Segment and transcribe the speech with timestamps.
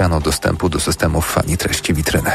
[0.00, 2.30] uzyskano dostępu do systemów fani treści witryny.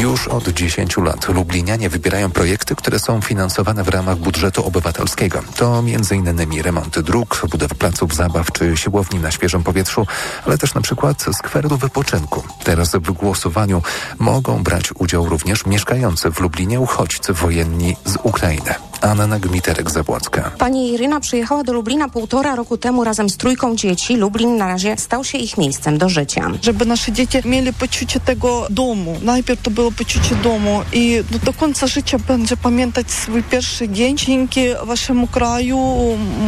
[0.00, 5.42] Już od 10 lat Lublinianie wybierają projekty, które są finansowane w ramach budżetu obywatelskiego.
[5.56, 6.62] To m.in.
[6.62, 10.06] remonty dróg, budowa placów zabaw czy siłowni na świeżym powietrzu,
[10.46, 12.42] ale też na przykład skweru wypoczynku.
[12.64, 13.82] Teraz w głosowaniu
[14.18, 18.89] mogą brać udział również mieszkający w Lublinie uchodźcy wojenni z Ukrainy.
[19.00, 20.50] Anna Gmiterek-Zabłocka.
[20.58, 24.16] Pani Iryna przyjechała do Lublina półtora roku temu razem z trójką dzieci.
[24.16, 26.50] Lublin na razie stał się ich miejscem do życia.
[26.62, 29.16] Żeby nasze dzieci mieli poczucie tego domu.
[29.22, 34.16] Najpierw to było poczucie domu i do, do końca życia będzie pamiętać swój pierwszy dzień.
[34.16, 35.78] Dzięki waszemu kraju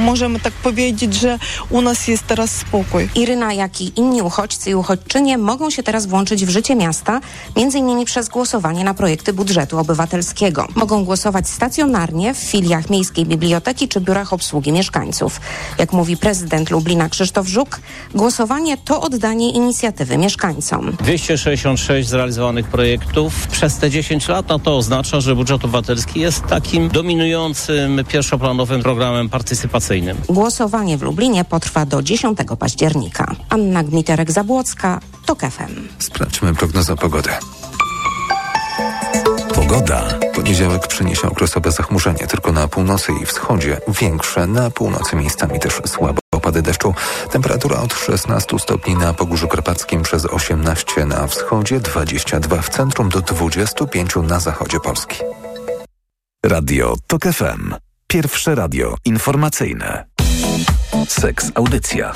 [0.04, 1.38] możemy tak powiedzieć, że
[1.70, 3.08] u nas jest teraz spokój.
[3.14, 7.20] Iryna, jak i inni uchodźcy i uchodźczynie mogą się teraz włączyć w życie miasta,
[7.56, 10.68] między innymi przez głosowanie na projekty budżetu obywatelskiego.
[10.74, 15.40] Mogą głosować stacjonarnie w filiach Miejskiej Biblioteki czy biurach obsługi mieszkańców.
[15.78, 17.80] Jak mówi prezydent Lublina Krzysztof Żuk,
[18.14, 20.96] głosowanie to oddanie inicjatywy mieszkańcom.
[21.00, 26.88] 266 zrealizowanych projektów przez te 10 lat, no to oznacza, że budżet obywatelski jest takim
[26.88, 30.16] dominującym pierwszoplanowym programem partycypacyjnym.
[30.28, 33.34] Głosowanie w Lublinie potrwa do 10 października.
[33.48, 35.88] Anna Gmiterek-Zabłocka, TOK FM.
[35.98, 37.30] Sprawdźmy prognozę pogody.
[39.62, 40.18] Pogoda.
[40.34, 46.20] Poniedziałek przyniesie okresowe zachmurzenie tylko na północy i wschodzie, większe na północy miejscami też słabo
[46.34, 46.94] opady deszczu.
[47.30, 53.20] Temperatura od 16 stopni na Pogórzu Karpackim przez 18 na wschodzie, 22 w centrum do
[53.20, 55.16] 25 na zachodzie Polski.
[56.46, 57.74] Radio TOK FM.
[58.06, 60.04] Pierwsze radio informacyjne.
[61.08, 62.12] Seks Audycja.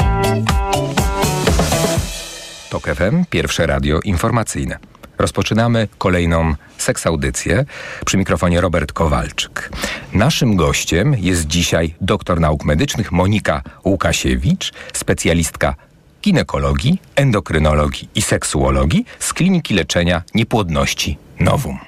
[2.70, 4.78] TOK FM, pierwsze radio informacyjne.
[5.18, 7.64] Rozpoczynamy kolejną seksaudycję
[8.06, 9.70] przy mikrofonie Robert Kowalczyk.
[10.12, 15.74] Naszym gościem jest dzisiaj doktor nauk medycznych Monika Łukasiewicz, specjalistka
[16.22, 21.78] ginekologii, endokrynologii i seksuologii z Kliniki Leczenia Niepłodności Nowum.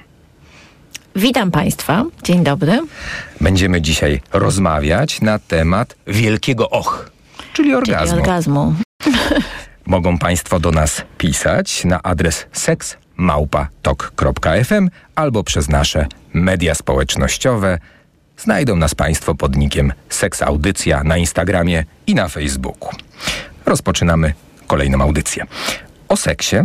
[1.15, 2.81] Witam Państwa, dzień dobry.
[3.41, 7.09] Będziemy dzisiaj rozmawiać na temat wielkiego och,
[7.53, 8.07] czyli orgazmu.
[8.07, 8.75] Czyli orgazmu.
[9.85, 12.45] Mogą Państwo do nas pisać na adres
[13.19, 17.79] seksmałpa.tok.fm albo przez nasze media społecznościowe.
[18.37, 22.89] Znajdą nas Państwo pod nikiem Seks Audycja na Instagramie i na Facebooku.
[23.65, 24.33] Rozpoczynamy
[24.67, 25.45] kolejną audycję.
[26.07, 26.55] O seksie,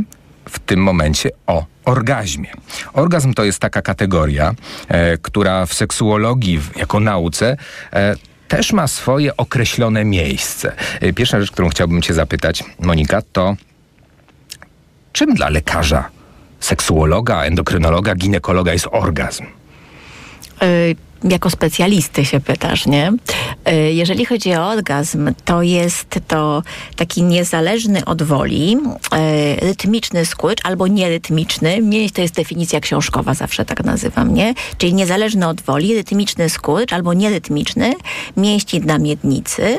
[0.48, 2.50] w tym momencie o orgazmie.
[2.92, 4.54] Orgazm to jest taka kategoria,
[4.88, 7.56] e, która w seksuologii, w, jako nauce,
[7.92, 8.14] e,
[8.48, 10.72] też ma swoje określone miejsce.
[11.00, 13.56] E, Pierwsza rzecz, którą chciałbym Cię zapytać, Monika, to
[15.12, 16.13] czym dla lekarza,
[16.64, 19.44] seksuologa, endokrynologa, ginekologa jest orgazm?
[20.62, 23.12] Y, jako specjalisty się pytasz, nie?
[23.68, 26.62] Y, Jeżeli chodzi o orgazm, to jest to
[26.96, 31.82] taki niezależny od woli, y, rytmiczny skurcz albo nierytmiczny.
[31.82, 34.54] Mnie to jest definicja książkowa, zawsze tak nazywam, nie?
[34.78, 37.94] Czyli niezależny od woli, rytmiczny skurcz albo nierytmiczny
[38.36, 39.78] mięśni na miednicy, y,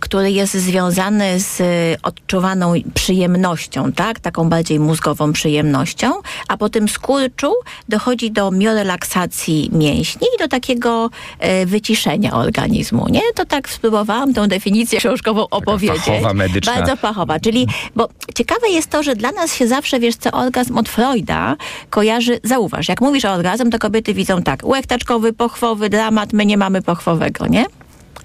[0.00, 1.62] który jest związany z
[2.02, 4.20] odczuwaną przyjemnością, tak?
[4.20, 6.12] Taką bardziej mózgową przyjemnością,
[6.48, 7.52] a po tym skurczu
[7.88, 13.20] dochodzi do miorelaksacji mięśni i do takiego e, wyciszenia organizmu, nie?
[13.34, 16.04] To tak spróbowałam tą definicję książkową opowiedzieć.
[16.04, 16.74] fachowa, medyczna.
[16.74, 20.78] Bardzo fachowa, czyli, bo ciekawe jest to, że dla nas się zawsze, wiesz co, orgazm
[20.78, 21.56] od Freuda
[21.90, 26.56] kojarzy, zauważ, jak mówisz o orgazm, to kobiety widzą tak, łechtaczkowy, pochwowy, dramat, my nie
[26.56, 27.64] mamy pochwowego, nie?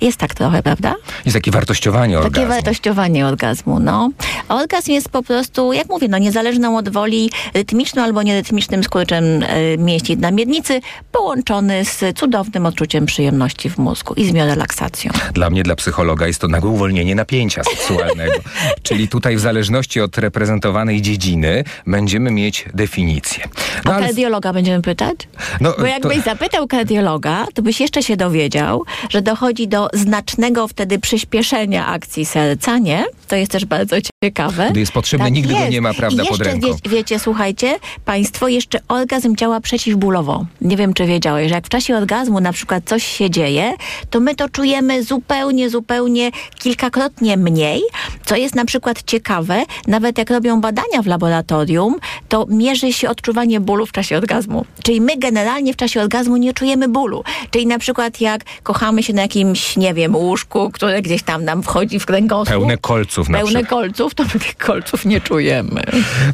[0.01, 0.95] Jest tak trochę, prawda?
[1.25, 2.49] Jest takie wartościowanie Takie orgazmu.
[2.49, 4.09] wartościowanie orgazmu, no.
[4.49, 9.77] Orgazm jest po prostu, jak mówię, no niezależną od woli rytmiczną albo nierytmicznym skurczem e,
[9.77, 10.81] mięśni na miednicy,
[11.11, 15.11] połączony z cudownym odczuciem przyjemności w mózgu i z miorelaksacją.
[15.33, 18.33] Dla mnie, dla psychologa jest to nagłe uwolnienie napięcia seksualnego.
[18.83, 23.43] Czyli tutaj w zależności od reprezentowanej dziedziny będziemy mieć definicję.
[23.85, 25.15] No, A ale- kardiologa będziemy pytać?
[25.61, 30.67] no, Bo jakbyś to- zapytał kardiologa, to byś jeszcze się dowiedział, że dochodzi do znacznego
[30.67, 33.05] wtedy przyspieszenia akcji serca, nie?
[33.27, 34.67] To jest też bardzo ciekawe.
[34.71, 36.67] Gdy jest potrzebne, nigdy go nie ma, prawda, I pod jeszcze, ręką.
[36.67, 40.45] Wie, wiecie, słuchajcie, państwo, jeszcze orgazm działa przeciwbólowo.
[40.61, 43.73] Nie wiem, czy wiedziałeś, że jak w czasie orgazmu na przykład coś się dzieje,
[44.09, 47.81] to my to czujemy zupełnie, zupełnie kilkakrotnie mniej,
[48.25, 51.95] co jest na przykład ciekawe, nawet jak robią badania w laboratorium,
[52.29, 54.65] to mierzy się odczuwanie bólu w czasie orgazmu.
[54.83, 57.23] Czyli my generalnie w czasie orgazmu nie czujemy bólu.
[57.51, 61.63] Czyli na przykład jak kochamy się na jakimś, nie wiem, łóżku, które gdzieś tam nam
[61.63, 62.47] wchodzi w kręgosłup.
[62.49, 63.69] Pełne kolców na Pełne przykład.
[63.69, 65.81] kolców, to my tych kolców nie czujemy.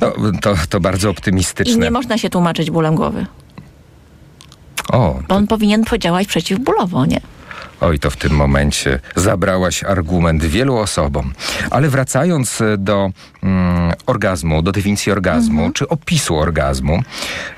[0.02, 1.84] No, to, to bardzo I optymistyczne.
[1.86, 3.26] nie można się tłumaczyć bólem głowy.
[4.92, 7.22] O, Bo on powinien podziałać przeciwbólowo, nie?
[7.82, 11.34] Oj, to w tym momencie zabrałaś argument wielu osobom.
[11.72, 13.10] Ale wracając e, do
[13.44, 15.74] mm, orgazmu, do definicji orgazmu, Mhm.
[15.74, 17.02] czy opisu orgazmu,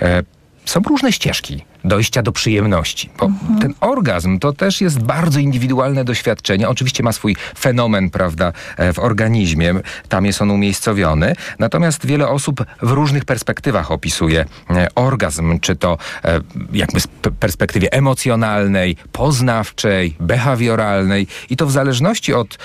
[0.02, 0.24] e,
[0.66, 3.10] są różne ścieżki dojścia do przyjemności.
[3.20, 3.60] Bo Mhm.
[3.60, 6.70] ten orgazm to też jest bardzo indywidualne doświadczenie.
[6.70, 9.74] Oczywiście ma swój fenomen, prawda, e, w organizmie.
[10.10, 11.36] Tam jest on umiejscowiony.
[11.60, 16.40] Natomiast wiele osób w różnych perspektywach opisuje e, orgazm, czy to e,
[16.74, 17.08] jakby z
[17.40, 22.58] perspektywie emocjonalnej, poznawczej, behawioralnej i to w zależności od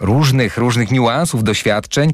[0.00, 2.12] różnych, różnych niuansów, doświadczeń,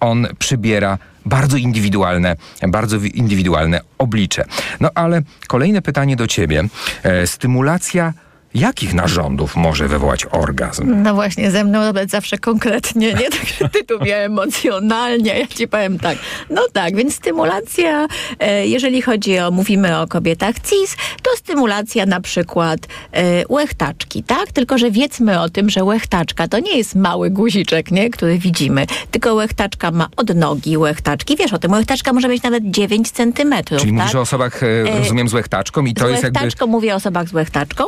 [0.00, 2.36] on przybiera bardzo indywidualne,
[2.68, 4.44] bardzo wi- indywidualne oblicze.
[4.80, 6.64] No ale kolejne pytanie do ciebie.
[7.02, 8.12] E, stymulacja
[8.54, 11.02] jakich narządów może wywołać orgazm?
[11.02, 13.30] No właśnie, ze mną nawet zawsze konkretnie, nie?
[13.30, 16.18] Także ty tu mnie emocjonalnie, ja ci powiem tak.
[16.50, 18.06] No tak, więc stymulacja,
[18.38, 22.80] e, jeżeli chodzi o, mówimy o kobietach cis, to stymulacja na przykład
[23.12, 24.52] e, łechtaczki, tak?
[24.52, 28.10] Tylko, że wiedzmy o tym, że łechtaczka to nie jest mały guziczek, nie?
[28.10, 31.36] Który widzimy, tylko łechtaczka ma odnogi łechtaczki.
[31.36, 34.00] Wiesz o tym, łechtaczka może mieć nawet 9 centymetrów, Czyli tak?
[34.00, 36.40] mówisz o osobach, e, rozumiem, z łechtaczką i to z jest jakby...
[36.40, 37.84] łechtaczką, mówię o osobach z łechtaczką.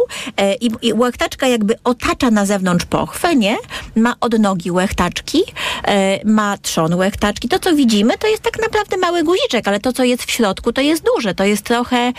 [0.60, 3.56] I, I łechtaczka jakby otacza na zewnątrz pochwę, nie?
[3.96, 5.42] Ma odnogi łechtaczki,
[5.84, 7.48] e, ma trzon łechtaczki.
[7.48, 10.72] To, co widzimy, to jest tak naprawdę mały guziczek, ale to, co jest w środku,
[10.72, 11.34] to jest duże.
[11.34, 12.12] To jest trochę,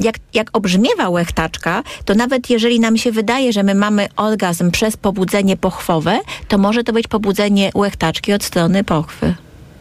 [0.00, 4.96] jak, jak obrzmiewa łechtaczka, to nawet jeżeli nam się wydaje, że my mamy orgazm przez
[4.96, 9.34] pobudzenie pochwowe, to może to być pobudzenie łechtaczki od strony pochwy.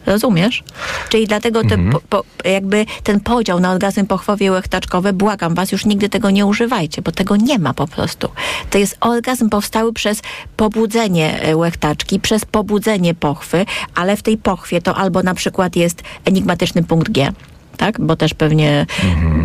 [0.06, 0.64] Rozumiesz?
[1.10, 5.72] Czyli dlatego te, po, po, jakby ten podział na orgazmy pochwowie i łechtaczkowe, błagam was,
[5.72, 8.30] już nigdy tego nie używajcie, bo tego nie ma po prostu.
[8.70, 10.22] To jest orgazm powstały przez
[10.58, 13.66] pobudzenie e, łechtaczki, przez pobudzenie pochwy,
[13.96, 17.32] ale w tej pochwie to albo na przykład jest enigmatyczny punkt G,
[17.78, 18.02] tak?
[18.02, 18.86] Bo też pewnie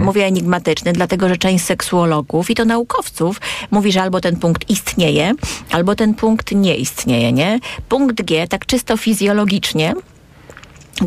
[0.05, 3.41] mówię enigmatyczny, dlatego że część seksuologów i to naukowców
[3.71, 5.33] mówi, że albo ten punkt istnieje,
[5.73, 7.61] albo ten punkt nie istnieje, nie?
[7.89, 9.95] Punkt G, tak czysto fizjologicznie,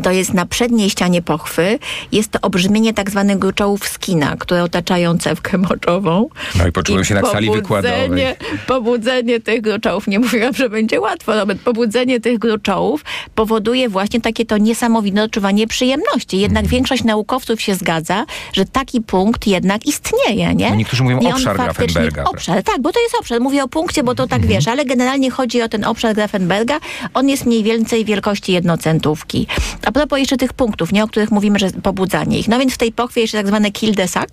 [0.00, 1.78] to jest na przedniej ścianie pochwy,
[2.12, 6.28] jest to obrzmienie tak zwanych gruczołów skina, które otaczają cewkę moczową.
[6.58, 8.36] No i poczułem się na sali wykładowej.
[8.66, 13.04] pobudzenie- tych gruczołów, nie mówiłam, że będzie łatwo, nawet pobudzenie tych gruczołów
[13.34, 16.40] powoduje właśnie takie to niesamowite odczuwanie przyjemności.
[16.40, 16.70] Jednak Mhm.
[16.70, 20.70] większość naukowców się zgadza, że taki punkt jednak istnieje, nie?
[20.70, 22.24] No niektórzy mówią I obszar Grafenberga.
[22.24, 23.40] Obszar, tak, bo to jest obszar.
[23.40, 24.52] Mówię o punkcie, bo to tak Mhm.
[24.54, 26.78] wiesz, ale generalnie chodzi o ten obszar Grafenberga.
[27.14, 29.46] On jest mniej więcej wielkości jednocentówki.
[29.86, 32.48] A propos jeszcze tych punktów, nie, o których mówimy, że pobudzanie ich.
[32.48, 34.28] No więc w tej pochwie jeszcze tak zwane kill de sac,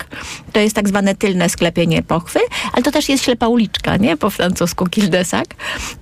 [0.53, 2.39] to jest tak zwane tylne sklepienie pochwy,
[2.73, 4.17] ale to też jest ślepa uliczka, nie?
[4.17, 5.45] Po francusku kill de sac.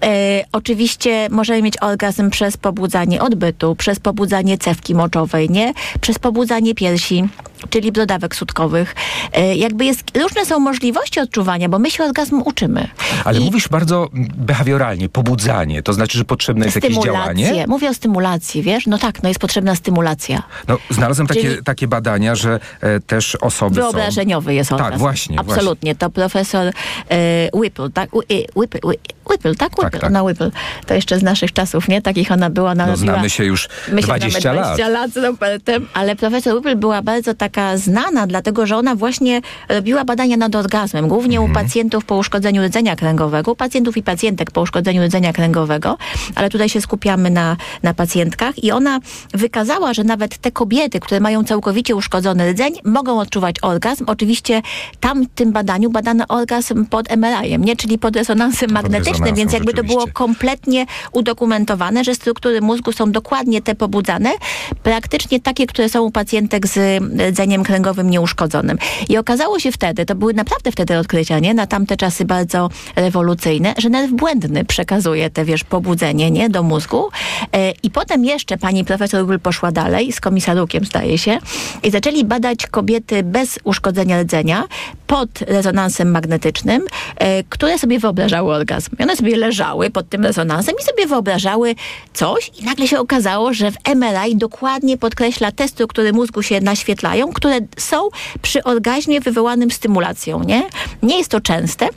[0.04, 5.74] E, oczywiście możemy mieć orgazm przez pobudzanie odbytu, przez pobudzanie cewki moczowej, nie?
[6.02, 7.24] Przez pobudzanie piersi,
[7.70, 8.96] czyli brodawek sutkowych.
[9.34, 12.88] E, jakby jest, różne są możliwości odczuwania, bo my się orgazmu uczymy.
[13.26, 15.84] Ale I mówisz bardzo behawioralnie, pobudzanie.
[15.84, 17.66] To znaczy, że potrzebne jest jakieś działanie?
[17.68, 18.88] Mówię o stymulacji, wiesz?
[18.88, 20.44] No tak, no jest potrzebna stymulacja.
[20.68, 23.82] No, znalazłem takie, Czyli- takie badania, że e, też osoby są...
[23.82, 24.92] Wyobrażeniowy jest orgazm.
[24.92, 25.96] Tak, właśnie, Absolutnie.
[25.96, 26.68] To profesor
[27.10, 28.10] e, Whipple, tak?
[28.10, 28.80] E, Whipple,
[29.30, 29.78] Whipple, tak?
[29.78, 30.04] Whipple, tak.
[30.04, 30.52] Ona Whipple.
[30.86, 32.02] To jeszcze z naszych czasów, nie?
[32.02, 34.76] Takich ona była, ona No, znamy się już My się 20 znamy lat.
[34.76, 39.42] 20 lat z Robertem, ale profesor Whipple była bardzo taka znana, dlatego że ona właśnie
[39.70, 41.52] robiła badania nad orgazmem, głównie Mhm.
[41.52, 45.98] u pacjentów po uszkodzeniu rdzenia kręgowego, u pacjentów i pacjentek po uszkodzeniu rdzenia kręgowego,
[46.36, 49.00] ale tutaj się skupiamy na, na pacjentkach i ona
[49.34, 54.04] wykazała, że nawet te kobiety, które mają całkowicie uszkodzony rdzeń, mogą odczuwać orgazm.
[54.08, 54.62] Oczywiście
[55.00, 57.76] tam w tym badaniu badano orgazm pod MRI-em, nie?
[57.76, 63.62] czyli pod resonansem magnetycznym, więc jakby to było kompletnie udokumentowane, że struktury mózgu są dokładnie
[63.62, 64.32] te pobudzane,
[64.84, 66.78] praktycznie takie, które są u pacjentek z
[67.38, 68.78] rdzeniem kręgowym nieuszkodzonym.
[69.10, 71.54] I okazało się wtedy, to były naprawdę wtedy odkrycia, nie?
[71.54, 76.50] Na tamte czasy bardzo rewolucyjne, że nerw błędny przekazuje te, wiesz, pobudzenie, nie?
[76.50, 77.10] Do mózgu.
[77.54, 81.40] E, I potem jeszcze pani profesor Will poszła dalej, z komisarukiem zdaje się,
[81.84, 84.64] i zaczęli badać kobiety bez uszkodzenia rdzenia
[85.08, 86.86] pod rezonansem magnetycznym,
[87.18, 88.90] e, które sobie wyobrażały orgazm.
[89.00, 91.76] I one sobie leżały pod tym rezonansem i sobie wyobrażały
[92.14, 97.27] coś i nagle się okazało, że w MRI dokładnie podkreśla te struktury mózgu się naświetlają,
[97.34, 98.10] które są
[98.42, 100.64] przy orgazmie wywołanym stymulacją, nie?
[101.04, 101.90] Nie jest to częste,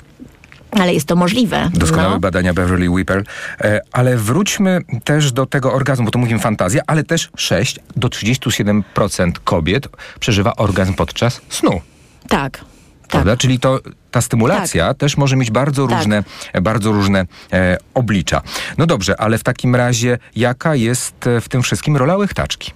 [0.71, 1.71] ale jest to możliwe.
[1.75, 2.21] Doskonałe no.
[2.21, 3.23] badania Beverly Whipple.
[3.61, 8.09] E, ale wróćmy też do tego orgazmu, bo tu mówimy fantazja, ale też 6 do
[8.09, 9.89] 37% kobiet
[10.21, 11.81] przeżywa orgazm podczas snu.
[12.29, 12.59] Tak.
[12.59, 13.09] Tak.
[13.09, 13.37] Prawda?
[13.37, 15.99] Czyli to, ta stymulacja też może mieć bardzo Tak.
[15.99, 16.25] różne,
[16.63, 18.43] bardzo różne e, oblicza.
[18.79, 22.73] No dobrze, ale w takim razie jaka jest e, w tym wszystkim rola łechtaczki?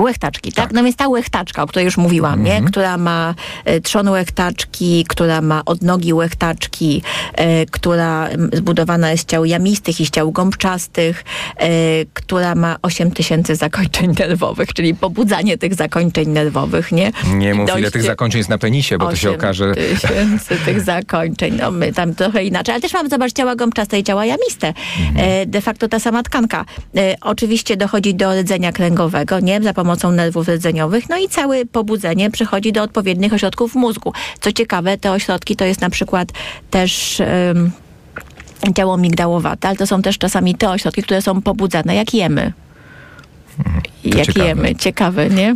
[0.00, 0.72] Łechtaczki, tak?
[0.72, 2.62] No więc ta łechtaczka, o której już mówiłam, nie?
[2.62, 3.34] Która ma
[3.64, 7.02] e, trzon łechtaczki, która ma odnogi łechtaczki,
[7.34, 11.24] e, która zbudowana jest z ciał jamistych i z ciał gąbczastych,
[11.56, 11.68] e,
[12.14, 17.12] która ma 8 tysięcy zakończeń nerwowych, czyli pobudzanie tych zakończeń nerwowych, nie?
[17.34, 19.74] Nie mów, ile tych zakończeń jest na penisie, bo to się okaże...
[19.74, 21.56] tysięcy tych zakończeń.
[21.60, 22.72] No my tam trochę inaczej.
[22.72, 24.68] Ale też mamy, zobacz, ciała gąbczaste i ciała jamiste.
[24.68, 25.30] Mhm.
[25.30, 26.64] E, de facto ta sama tkanka.
[26.96, 29.62] E, oczywiście dochodzi do rdzenia kręgowego, nie?
[29.62, 31.08] Za pomocą nerwów rdzeniowych.
[31.08, 34.12] No i całe pobudzenie przechodzi do odpowiednich ośrodków mózgu.
[34.40, 36.28] Co ciekawe, te ośrodki to jest na przykład
[36.70, 37.20] też...
[37.20, 37.70] em,
[38.76, 42.52] ciało migdałowate, ale to są też czasami te ośrodki, które są pobudzane, jak jemy.
[44.04, 44.24] Jak Mhm.
[44.26, 44.48] ciekawe.
[44.48, 44.74] jemy.
[44.74, 45.54] Ciekawe, nie?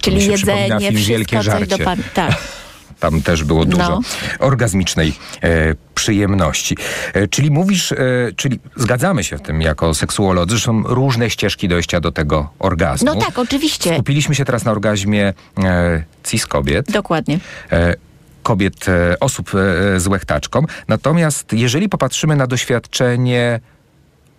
[0.00, 1.98] Czyli jedzenie, wszystko, Wielkie coś do pan...
[2.14, 2.59] Tak.
[3.00, 4.00] Tam też było dużo No.
[4.38, 6.76] orgazmicznej e, przyjemności.
[7.14, 7.96] E, czyli mówisz, e,
[8.36, 13.14] czyli zgadzamy się w tym jako seksuolodzy, że są różne ścieżki dojścia do tego orgazmu.
[13.14, 13.94] No tak, oczywiście.
[13.94, 15.32] Skupiliśmy się teraz na orgazmie
[15.64, 16.90] e, cis kobiet.
[16.92, 17.38] Dokładnie.
[17.72, 17.94] e,
[18.42, 19.50] kobiet, e, osób
[19.96, 20.62] z łechtaczką.
[20.88, 23.60] Natomiast jeżeli popatrzymy na doświadczenie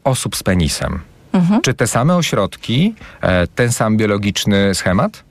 [0.04, 1.00] osób z penisem,
[1.34, 1.62] Mhm.
[1.62, 2.96] czy te same ośrodki,
[3.56, 5.24] ten sam biologiczny schemat?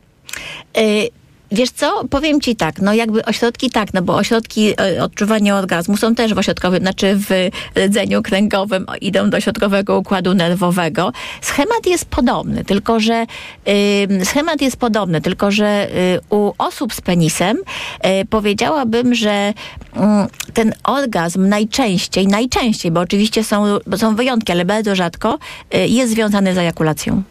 [1.52, 5.56] Y, Wiesz co, powiem ci tak, no jakby ośrodki tak, no bo ośrodki y, odczuwania
[5.56, 11.12] orgazmu są też w ośrodkowym, znaczy w rdzeniu kręgowym, idą do środkowego układu nerwowego.
[11.40, 13.26] Schemat jest podobny, tylko że
[13.68, 15.88] y, schemat jest podobny, tylko że
[16.30, 19.52] y, u osób z penisem y, powiedziałabym, że
[19.94, 25.38] mm, ten orgazm najczęściej, najczęściej, bo oczywiście są, są wyjątki, ale bardzo rzadko,
[25.74, 27.22] y, jest związany z ejakulacją.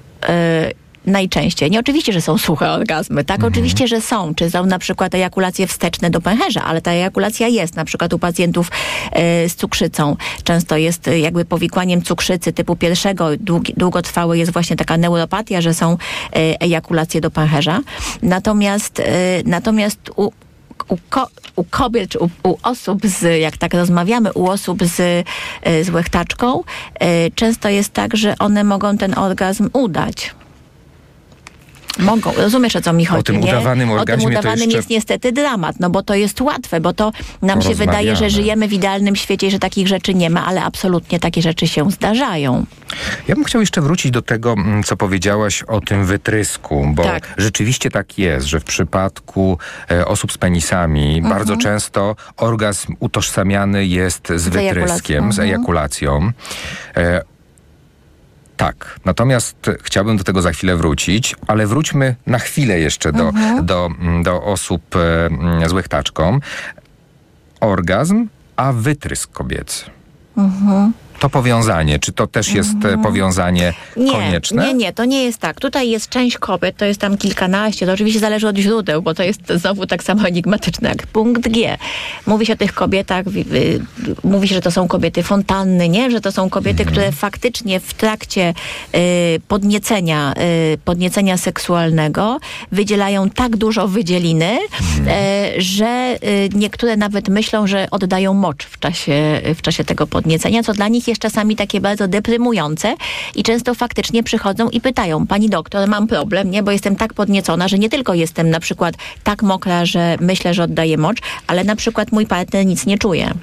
[1.05, 1.71] Najczęściej.
[1.71, 3.43] Nie oczywiście, że są suche orgazmy, tak?
[3.43, 4.35] Oczywiście, że są.
[4.35, 8.19] Czy są na przykład ejakulacje wsteczne do pęcherza, ale ta ejakulacja jest na przykład u
[8.19, 8.71] pacjentów
[9.11, 10.15] e, z cukrzycą.
[10.43, 15.73] Często jest e, jakby powikłaniem cukrzycy typu pierwszego, długi, długotrwałe jest właśnie taka neuropatia, że
[15.73, 15.97] są e,
[16.61, 17.79] ejakulacje do pęcherza.
[18.21, 19.03] Natomiast, e,
[19.45, 20.31] natomiast u,
[20.87, 25.27] u, ko, u kobiet, czy u, u osób z, jak tak rozmawiamy, u osób z,
[25.85, 26.63] z łechtaczką,
[27.35, 30.35] często jest tak, że one mogą ten orgazm udać.
[31.99, 33.47] Mogą, rozumiesz o co mi chodzi, tym nie?
[33.51, 36.93] udawanym O tym orgazmie udawanym jeszcze- jest niestety dramat, no bo to jest łatwe, bo
[36.93, 40.45] to nam się wydaje, że żyjemy w idealnym świecie i że takich rzeczy nie ma,
[40.45, 42.65] ale absolutnie takie rzeczy się zdarzają.
[43.27, 47.33] Ja bym chciał jeszcze wrócić do tego, mm, co powiedziałaś o tym wytrysku, bo Tak.
[47.37, 49.57] rzeczywiście tak jest, że w przypadku
[49.91, 51.35] e, osób z penisami Mhm.
[51.35, 55.47] bardzo często orgazm utożsamiany jest z ejakulacją, wytryskiem, z mhm.
[55.49, 56.31] ejakulacją.
[56.97, 57.21] E,
[58.59, 63.65] tak, natomiast chciałbym do tego za chwilę wrócić, ale wróćmy na chwilę jeszcze do, Mhm.
[63.65, 66.39] do, mm, do osób e, mm, z łechtaczką.
[67.59, 69.85] Orgazm, a wytrysk kobiecy.
[71.19, 74.67] To powiązanie, czy to też jest e, powiązanie Nie, konieczne?
[74.67, 75.59] nie, nie, to nie jest tak.
[75.59, 79.23] Tutaj jest część kobiet, to jest tam kilkanaście, to oczywiście zależy od źródeł, bo to
[79.23, 81.77] jest znowu tak samo enigmatyczne jak punkt G.
[82.25, 83.45] Mówi się o tych kobietach, wi-
[84.23, 86.11] mówi się, że to są kobiety fontanny, nie?
[86.11, 88.53] Że to są kobiety, które faktycznie w trakcie
[88.95, 90.33] y, podniecenia,
[90.73, 92.39] y, podniecenia seksualnego
[92.71, 94.57] wydzielają tak dużo wydzieliny,
[95.57, 100.63] y, że y, niektóre nawet myślą, że oddają mocz w czasie, w czasie tego podniecenia,
[100.63, 102.95] co dla nich jest czasami takie bardzo deprymujące
[103.35, 107.67] i często faktycznie przychodzą i pytają, pani doktor, mam problem, nie, bo jestem tak podniecona,
[107.67, 111.75] że nie tylko jestem na przykład tak mokra, że myślę, że oddaję mocz, ale na
[111.75, 113.33] przykład mój partner nic nie czuje.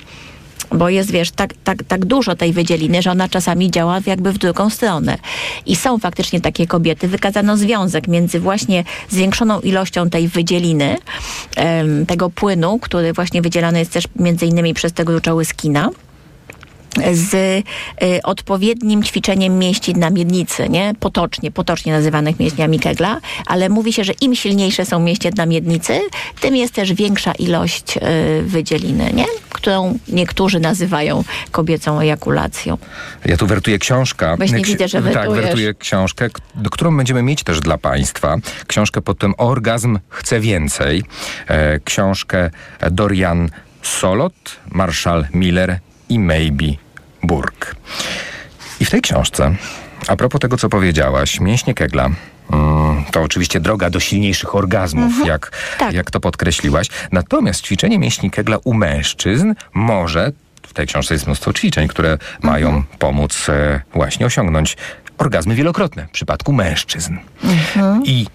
[0.73, 4.39] Bo jest, wiesz, tak, tak, tak dużo tej wydzieliny, że ona czasami działa jakby w
[4.39, 5.19] drugą stronę.
[5.67, 7.09] I są faktycznie takie kobiety.
[7.09, 10.97] Wykazano związek między właśnie zwiększoną ilością tej wydzieliny,
[12.09, 15.91] tego płynu, który właśnie wydzielany jest też między innymi przez te gruczoły skina
[17.12, 17.62] z y,
[18.23, 20.95] odpowiednim ćwiczeniem mięśni na miednicy, nie?
[21.00, 26.00] Potocznie, potocznie nazywanych mięśniami Kegla, ale mówi się, że im silniejsze są mięśnie na miednicy,
[26.41, 28.00] tym jest też większa ilość y,
[28.43, 29.25] wydzieliny, nie?
[29.49, 32.79] Którą niektórzy nazywają kobiecą ejakulacją.
[33.25, 34.37] Ja tu wertuję książkę.
[34.37, 35.45] Właśnie Ksi- widzę, że Tak, wertujesz.
[35.45, 38.37] wertuję książkę, do którą będziemy mieć też dla Państwa.
[38.67, 41.03] Książkę pod tym Orgazm chce więcej.
[41.49, 42.50] E, książkę
[42.91, 43.50] Dorian
[43.83, 44.35] Solot,
[44.71, 46.86] Marshall Miller i Maybe
[47.23, 47.75] Burke.
[48.81, 49.55] I w tej książce,
[50.09, 52.11] a propos tego, co powiedziałaś, mięśnie Kegla,
[52.53, 55.93] mm, to oczywiście droga do silniejszych orgazmów, jak, Tak.
[55.95, 56.89] jak to podkreśliłaś.
[57.13, 60.33] Natomiast ćwiczenie mięśni Kegla u mężczyzn może,
[60.67, 64.77] w tej książce jest mnóstwo ćwiczeń, które mają pomóc e, właśnie osiągnąć
[65.19, 67.17] orgazmy wielokrotne w przypadku mężczyzn.
[68.05, 68.27] I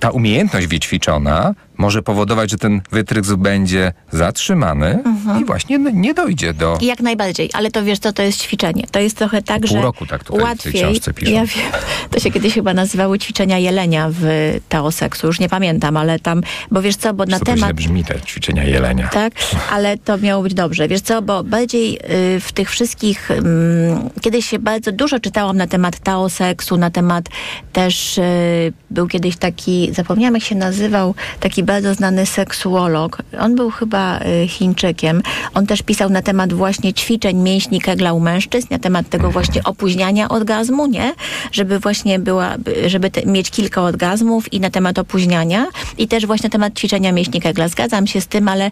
[0.00, 5.02] ta umiejętność wyćwiczona może powodować, że ten wytrysk będzie zatrzymany
[5.40, 6.78] i właśnie nie dojdzie do...
[6.82, 8.86] Jak najbardziej, ale to wiesz co, to jest ćwiczenie.
[8.90, 10.72] To jest trochę tak, Pół że roku tak tutaj w tej łatwiej...
[10.72, 11.32] książce piszą.
[11.32, 11.72] Ja wiem,
[12.10, 14.24] to się kiedyś chyba nazywały ćwiczenia jelenia w
[14.68, 17.72] teoseksu, już nie pamiętam, ale tam, bo wiesz co, bo na to temat...
[17.72, 19.08] brzmi te ćwiczenia jelenia.
[19.08, 19.32] Tak,
[19.70, 20.88] ale to miało być dobrze.
[20.88, 21.98] Wiesz co, bo bardziej
[22.36, 23.30] y, w tych wszystkich...
[23.30, 27.24] ym, kiedyś się bardzo dużo czytałam na temat taoseksu, na temat
[27.72, 28.18] też...
[28.18, 33.22] y, był kiedyś taki, zapomniałam jak się nazywał, taki bardzo znany seksuolog.
[33.40, 35.22] On był chyba y, Chińczykiem.
[35.54, 39.64] On też pisał na temat właśnie ćwiczeń mięśni kegla u mężczyzn, na temat tego właśnie
[39.64, 41.14] opóźniania orgazmu, nie?
[41.52, 42.54] Żeby właśnie była,
[42.86, 45.66] żeby te, mieć kilka orgazmów i na temat opóźniania
[45.98, 47.68] i też właśnie na temat ćwiczenia mięśni kegla.
[47.68, 48.70] Zgadzam się z tym, ale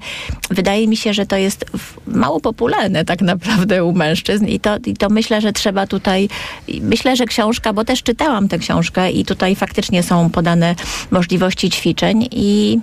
[0.51, 1.65] wydaje mi się, że to jest
[2.07, 6.29] mało popularne tak naprawdę u mężczyzn i to, i to myślę, że trzeba tutaj,
[6.81, 10.75] myślę, że książka, bo też czytałam tę książkę i tutaj faktycznie są podane
[11.11, 12.79] możliwości ćwiczeń i,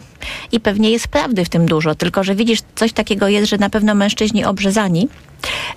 [0.52, 3.70] i pewnie jest prawdy w tym dużo, tylko że widzisz, coś takiego jest, że na
[3.70, 5.08] pewno mężczyźni obrzezani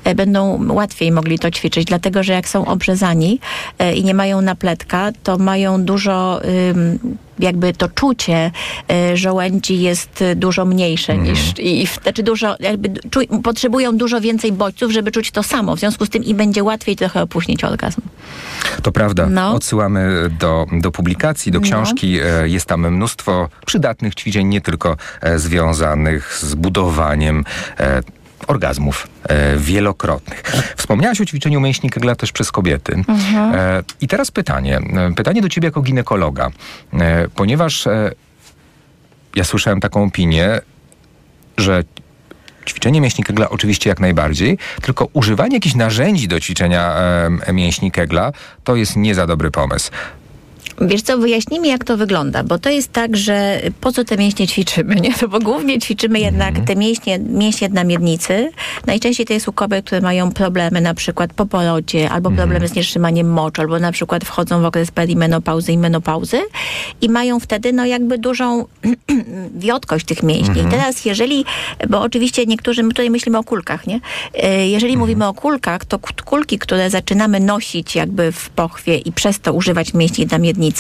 [0.05, 3.41] e, będą łatwiej mogli to ćwiczyć, dlatego że jak są obrzezani
[3.79, 6.41] e, i nie mają napletka, to mają dużo
[7.43, 8.51] jakby to czucie
[9.13, 11.31] y, żołędzi jest y, dużo mniejsze Mhm.
[11.31, 12.91] niż i, i znaczy dużo jakby
[13.43, 15.77] potrzebują dużo więcej bodźców, żeby czuć to samo.
[15.77, 18.01] W związku z tym im będzie łatwiej trochę opóźnić orgazm.
[18.83, 19.27] To prawda.
[19.31, 19.55] No.
[19.55, 22.19] Odsyłamy do, do publikacji, do książki.
[22.21, 27.45] E, Jest tam mnóstwo przydatnych ćwiczeń, nie tylko e, związanych z budowaniem
[27.79, 28.01] e,
[28.47, 30.43] orgazmów e, wielokrotnych.
[30.77, 33.05] Wspomniałaś o ćwiczeniu mięśni Kegla też przez kobiety.
[33.55, 34.79] E, I teraz pytanie.
[34.79, 36.51] E, Pytanie do ciebie jako ginekologa.
[36.93, 38.11] E, ponieważ e,
[39.37, 40.61] ja słyszałem taką opinię,
[41.59, 41.85] że
[42.69, 48.33] Ćwiczenie mięśni Kegla oczywiście jak najbardziej, tylko używanie jakichś narzędzi do ćwiczenia em, mięśni Kegla
[48.65, 49.91] to jest nie za dobry pomysł.
[50.87, 54.47] Wiesz co, wyjaśnijmy jak to wygląda, bo to jest tak, że po co te mięśnie
[54.49, 55.11] ćwiczymy, nie?
[55.23, 58.51] No bo głównie ćwiczymy jednak te mięśnie, mięśnie na miednicy.
[58.87, 62.75] Najczęściej to jest u kobiet, które mają problemy na przykład po porodzie, albo problemy z
[62.75, 66.41] nietrzymaniem moczu, albo na przykład wchodzą w okres perimenopauzy i menopauzy
[67.01, 68.65] i mają wtedy no jakby dużą
[69.55, 70.63] wiotkość tych mięśni.
[70.63, 71.45] I teraz jeżeli,
[71.89, 74.01] bo oczywiście niektórzy, my tutaj myślimy o kulkach, nie?
[74.35, 79.41] E, Jeżeli mówimy o kulkach, to kulki, które zaczynamy nosić jakby w pochwie i przez
[79.41, 80.72] to używać mięśni na miednicy,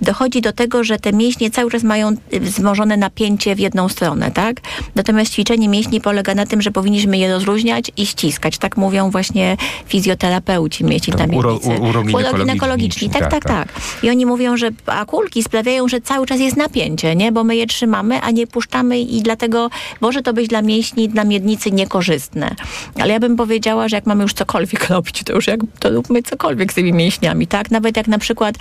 [0.00, 4.30] dochodzi do tego, że te mięśnie cały czas mają y, wzmożone napięcie w jedną stronę,
[4.30, 4.60] tak?
[4.94, 8.58] Natomiast ćwiczenie mięśni polega na tym, że powinniśmy je rozluźniać i ściskać.
[8.58, 11.80] Tak mówią właśnie fizjoterapeuci mięśni na uro- miednicy.
[12.12, 13.72] uroginekologiczni, tak, tak, tak, tak.
[13.72, 13.82] tak.
[14.02, 17.32] I oni mówią, że a kulki sprawiają, że cały czas jest napięcie, nie?
[17.32, 21.24] Bo my je trzymamy, a nie puszczamy i dlatego może to być dla mięśni, dla
[21.24, 22.54] miednicy niekorzystne.
[23.00, 26.22] Ale ja bym powiedziała, że jak mamy już cokolwiek robić, to już jak, to róbmy
[26.22, 27.70] cokolwiek z tymi mięśniami, tak?
[27.70, 28.54] Nawet jak na przykład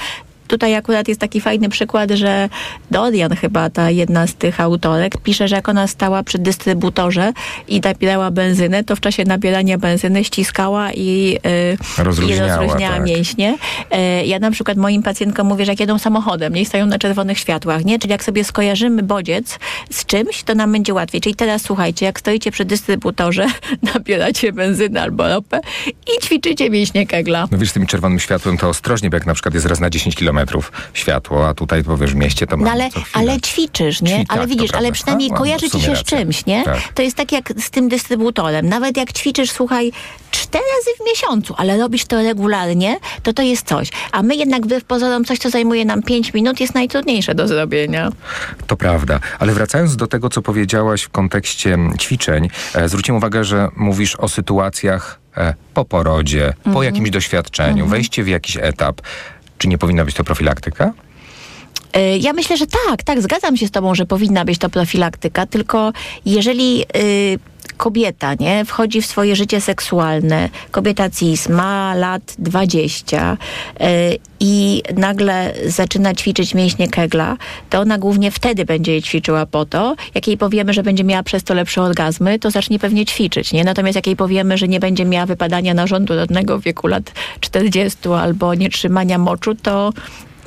[0.51, 2.49] Tutaj akurat jest taki fajny przykład, że
[2.91, 7.33] Dorian chyba, ta jedna z tych autorek, pisze, że jak ona stała przy dystrybutorze
[7.67, 11.37] i nabierała benzynę, to w czasie nabierania benzyny ściskała i,
[11.97, 13.05] yy, Rozluźniała, i rozluźniała tak.
[13.05, 13.57] mięśnie.
[13.91, 17.39] E, Ja na przykład moim pacjentkom mówię, że jak jedą samochodem, nie stoją na czerwonych
[17.39, 17.99] światłach, nie?
[17.99, 19.59] Czyli jak sobie skojarzymy bodziec
[19.91, 21.21] z czymś, to nam będzie łatwiej.
[21.21, 23.47] Czyli teraz słuchajcie, jak stoicie przy dystrybutorze,
[23.93, 27.47] nabieracie benzynę albo ropę i ćwiczycie mięśnie kegla.
[27.51, 29.89] No wiesz, z tym czerwonym światłem to ostrożnie, bo jak na przykład jest raz na
[29.89, 34.12] 10 kilometrów światło, a tutaj powiesz w mieście to No ale, ale ćwiczysz, nie?
[34.19, 36.63] Ćwi- ale tak, widzisz, ale przynajmniej A, kojarzy w ci sumie się z czymś, nie?
[36.63, 36.77] Tak.
[36.93, 38.69] To jest tak jak z tym dystrybutorem.
[38.69, 39.91] Nawet jak ćwiczysz, słuchaj,
[40.32, 43.89] cztery razy w miesiącu, ale robisz to regularnie, to to jest coś.
[44.12, 48.10] A my jednak wbrew pozorom coś, co zajmuje nam pięć minut, jest najtrudniejsze do zrobienia.
[48.67, 53.43] To prawda, ale wracając do tego, co powiedziałaś w kontekście mm, ćwiczeń, e, zwróciłem uwagę,
[53.43, 56.73] że mówisz o sytuacjach e, po porodzie, Mhm.
[56.73, 59.01] po jakimś doświadczeniu, wejście w jakiś etap.
[59.62, 60.93] Czy nie powinna być to profilaktyka?
[61.97, 65.45] Y, Ja myślę, że tak, tak, zgadzam się z tobą, że powinna być to profilaktyka,
[65.45, 65.93] tylko
[66.26, 67.39] jeżeli y,
[67.81, 73.37] kobieta, nie, wchodzi w swoje życie seksualne, kobieta cis ma lat 20
[73.81, 73.85] y,
[74.39, 77.37] i nagle zaczyna ćwiczyć mięśnie kegla,
[77.69, 81.23] to ona głównie wtedy będzie je ćwiczyła po to, jak jej powiemy, że będzie miała
[81.23, 83.63] przez to lepsze orgazmy, to zacznie pewnie ćwiczyć, nie?
[83.63, 88.09] Natomiast jak jej powiemy, że nie będzie miała wypadania narządu rodnego w wieku lat 40
[88.09, 89.93] albo nietrzymania moczu, to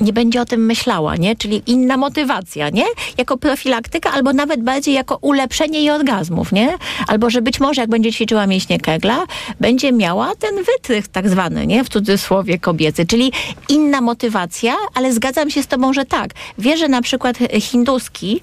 [0.01, 1.35] nie będzie o tym myślała, nie?
[1.35, 2.85] Czyli inna motywacja, nie?
[3.17, 6.77] Jako profilaktyka, albo nawet bardziej jako ulepszenie jej orgazmów, nie?
[7.07, 9.25] Albo, że być może jak będzie ćwiczyła mięśnie kegla,
[9.59, 11.83] będzie miała ten wytrych tak zwany, nie?
[11.83, 13.31] W cudzysłowie kobiecy, czyli
[13.69, 16.31] inna motywacja, ale zgadzam się z tobą, że tak.
[16.57, 18.41] Wierzę na przykład hinduski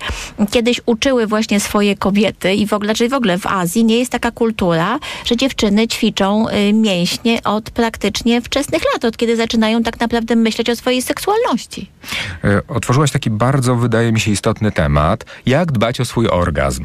[0.50, 4.12] kiedyś uczyły właśnie swoje kobiety i w ogóle, czyli w ogóle w Azji nie jest
[4.12, 10.00] taka kultura, że dziewczyny ćwiczą y, mięśnie od praktycznie wczesnych lat, od kiedy zaczynają tak
[10.00, 11.90] naprawdę myśleć o swojej seksualności seksualności.
[12.44, 15.24] E, otworzyłaś taki bardzo, wydaje mi się, istotny temat.
[15.46, 16.84] Jak dbać o swój orgazm?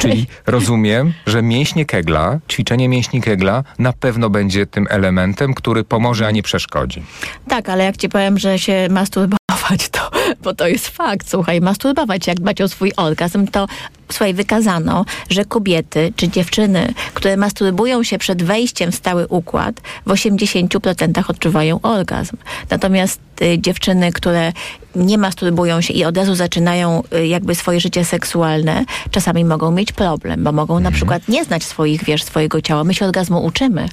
[0.00, 6.26] Czyli rozumiem, że mięśnie kegla, ćwiczenie mięśni kegla na pewno będzie tym elementem, który pomoże,
[6.26, 7.02] a nie przeszkodzi.
[7.48, 10.10] Tak, ale jak ci powiem, że się masturbować, to,
[10.42, 13.66] bo to jest fakt, słuchaj, masturbować, jak dbać o swój orgazm, to
[14.10, 20.10] słuchaj, wykazano, że kobiety czy dziewczyny, które masturbują się przed wejściem w stały układ, w
[20.10, 22.36] 80% odczuwają orgazm.
[22.70, 24.52] Natomiast y, dziewczyny, które
[24.96, 29.92] nie masturbują się i od razu zaczynają y, jakby swoje życie seksualne, czasami mogą mieć
[29.92, 32.84] problem, bo mogą na przykład nie znać swoich, wiesz, swojego ciała.
[32.84, 33.88] My się orgazmu uczymy.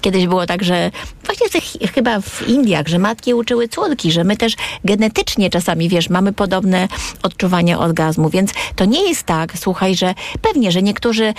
[0.00, 0.90] Kiedyś było tak, że
[1.24, 1.60] właśnie
[1.94, 6.88] chyba w Indiach, że matki uczyły córki, że my też genetycznie czasami, wiesz, mamy podobne
[7.22, 11.34] odczuwanie orgazmu, więc to nie jest tak, słuchaj, że pewnie, że niektórzy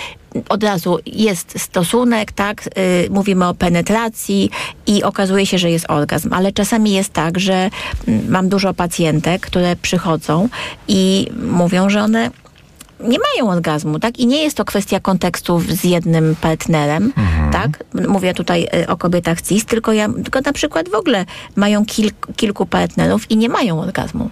[0.49, 4.49] od razu jest stosunek, tak, yy, mówimy o penetracji
[4.87, 7.69] i okazuje się, że jest orgazm, ale czasami jest tak, że
[8.07, 10.49] mm, mam dużo pacjentek, które przychodzą
[10.87, 12.31] i mówią, że one
[13.03, 14.19] nie mają orgazmu, tak?
[14.19, 17.13] I nie jest to kwestia kontekstu z jednym partnerem,
[17.51, 17.83] tak?
[18.07, 22.27] Mówię tutaj y, o kobietach cis, tylko ja, tylko na przykład w ogóle mają kilk,
[22.35, 24.29] kilku partnerów i nie mają orgazmu.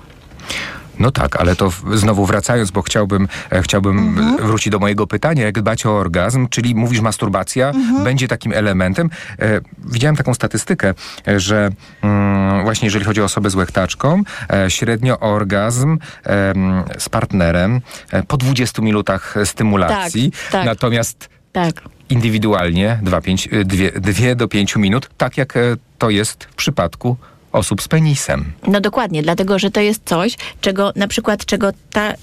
[1.00, 5.44] No tak, ale to znowu wracając, bo chciałbym, e, chciałbym e, wrócić do mojego pytania,
[5.46, 7.72] jak dbać o orgazm, czyli mówisz masturbacja
[8.04, 9.10] będzie takim elementem.
[9.40, 10.94] E, widziałem taką statystykę,
[11.28, 11.70] e, że
[12.02, 16.54] mm, właśnie jeżeli chodzi o osobę z łechtaczką, e, średnio orgazm e,
[16.98, 17.82] z partnerem
[18.28, 20.66] po 20 minutach stymulacji, Tak, tak.
[20.66, 21.82] natomiast Tak.
[22.10, 25.54] indywidualnie 2 do 5 minut, tak jak
[25.98, 27.18] to jest w przypadku
[27.52, 28.52] osób z penisem.
[28.68, 32.14] No dokładnie, dlatego że to jest coś, czego na przykład czego ta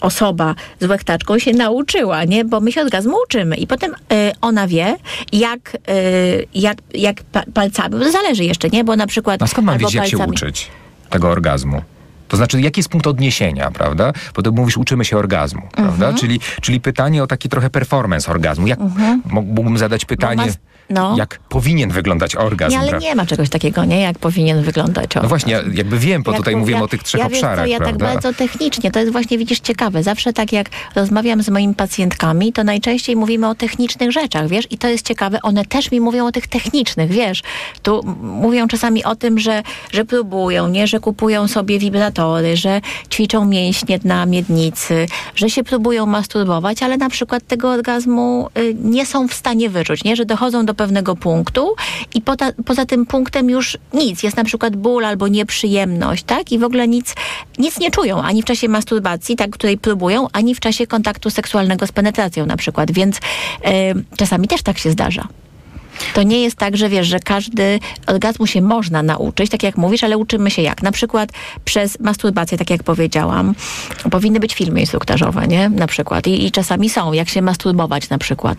[0.00, 2.44] osoba z łechtaczką się nauczyła, nie?
[2.44, 4.96] Bo my się orgazmu uczymy i potem y, ona wie,
[5.32, 8.84] jak, y, jak, jak pa, palcami, bo to zależy jeszcze, nie?
[8.84, 9.42] Bo na przykład...
[9.42, 10.68] A skąd mam wiedzieć, jak się palcami- uczyć
[11.10, 11.82] tego orgazmu?
[12.28, 14.12] To znaczy, jaki jest punkt odniesienia, prawda?
[14.36, 15.72] Bo ty mówisz, uczymy się orgazmu, Mhm.
[15.98, 16.18] prawda?
[16.18, 18.66] Czyli, czyli pytanie o taki trochę performance orgazmu.
[18.66, 18.78] Jak
[19.24, 20.56] mógłbym zadać pytanie, mas-
[20.90, 21.14] no.
[21.18, 22.72] jak powinien wyglądać orgazm?
[22.72, 24.00] Nie, ale nie ma czegoś takiego, nie?
[24.00, 25.28] Jak powinien wyglądać No orgazm.
[25.28, 27.46] właśnie, ja jakby wiem, bo Jak tutaj mówię- mówimy o tych trzech ja wiesz co,
[27.46, 28.06] obszarach, ja prawda?
[28.06, 30.02] tak bardzo technicznie, to jest właśnie, widzisz, ciekawe.
[30.02, 34.66] Zawsze tak jak rozmawiam z moimi pacjentkami, to najczęściej mówimy o technicznych rzeczach, wiesz?
[34.70, 37.42] I to jest ciekawe, one też mi mówią o tych technicznych, wiesz?
[37.82, 40.86] Tu mówią czasami o tym, że, że próbują, nie?
[40.86, 47.08] Że kupują sobie wibratory, że ćwiczą mięśnie na miednicy, że się próbują masturbować, ale na
[47.10, 50.16] przykład tego orgazmu y, nie są w stanie wyczuć, nie?
[50.16, 51.74] Że dochodzą do pewnego punktu
[52.14, 54.22] i poza, poza tym punktem już nic.
[54.22, 56.52] Jest na przykład ból albo nieprzyjemność, tak?
[56.52, 57.14] I w ogóle nic,
[57.58, 61.86] nic nie czują, ani w czasie masturbacji, tak, której próbują, ani w czasie kontaktu seksualnego
[61.86, 62.92] z penetracją na przykład.
[62.92, 63.20] Więc y,
[64.16, 65.28] czasami też tak się zdarza.
[66.14, 70.04] To nie jest tak, że wiesz, że każdy orgazmu się można nauczyć, tak jak mówisz,
[70.04, 70.82] ale uczymy się jak?
[70.82, 71.30] Na przykład
[71.64, 73.54] przez masturbację, tak jak powiedziałam.
[74.10, 75.68] Powinny być filmy instruktażowe, nie?
[75.68, 76.26] Na przykład.
[76.26, 78.58] I, i czasami są, jak się masturbować na przykład.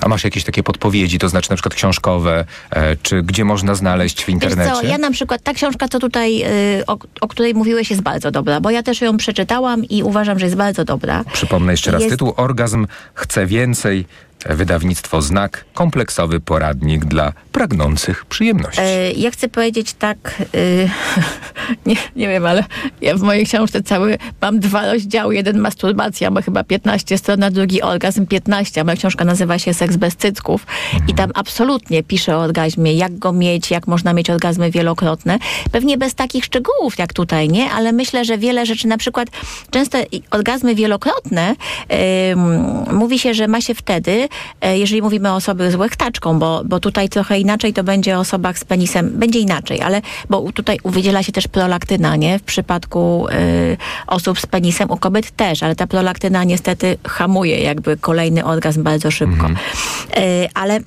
[0.00, 4.22] A masz jakieś takie podpowiedzi, to znaczy na przykład książkowe, e, czy gdzie można znaleźć
[4.22, 4.72] w Wiesz internecie?
[4.72, 6.42] co, ja na przykład, ta książka, co tutaj,
[6.80, 10.38] y, o, o której mówiłeś, jest bardzo dobra, bo ja też ją przeczytałam i uważam,
[10.38, 11.24] że jest bardzo dobra.
[11.32, 12.32] Przypomnę jeszcze raz Jest- tytuł.
[12.36, 14.06] Orgazm chce więcej.
[14.46, 15.64] Wydawnictwo Znak.
[15.74, 18.80] Kompleksowy poradnik dla pragnących przyjemności.
[18.82, 20.90] E, Ja chcę powiedzieć tak, y,
[21.86, 22.64] nie, nie wiem, ale
[23.00, 25.34] ja w mojej książce cały mam dwa rozdziały.
[25.34, 28.80] Jeden masturbacja, ma chyba 15 stron, a drugi orgazm 15.
[28.80, 30.66] A moja książka nazywa się Seks bez cycków
[31.08, 35.38] i tam absolutnie piszę o orgazmie, jak go mieć, jak można mieć orgazmy wielokrotne.
[35.72, 37.70] Pewnie bez takich szczegółów jak tutaj, nie?
[37.70, 39.28] Ale myślę, że wiele rzeczy, na przykład
[39.70, 39.98] często
[40.30, 41.54] orgazmy wielokrotne
[42.32, 42.40] ym,
[42.96, 44.28] mówi się, że ma się wtedy,
[44.62, 48.58] jeżeli mówimy o osobie z łechtaczką, bo, bo tutaj trochę inaczej to będzie o osobach
[48.58, 52.38] z penisem, będzie inaczej, ale bo tutaj wydziela się też prolaktyna, nie?
[52.38, 57.96] W przypadku y, osób z penisem, u kobiet też, ale ta prolaktyna niestety hamuje jakby
[57.96, 59.46] kolejny orgazm bardzo szybko.
[59.46, 60.80] Y, ale e,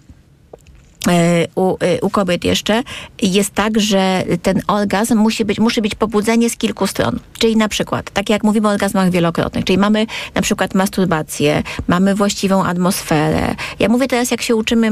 [1.56, 2.84] u, e, u kobiet jeszcze
[3.22, 7.20] jest tak, że ten orgazm musi być, musi być pobudzenie z kilku stron.
[7.40, 12.16] Czyli na przykład, tak jak mówimy o orgazmach wielokrotnych, czyli mamy na przykład masturbację, mamy
[12.16, 13.56] właściwą atmosferę.
[13.80, 14.92] Ja mówię teraz, jak się uczymy, e,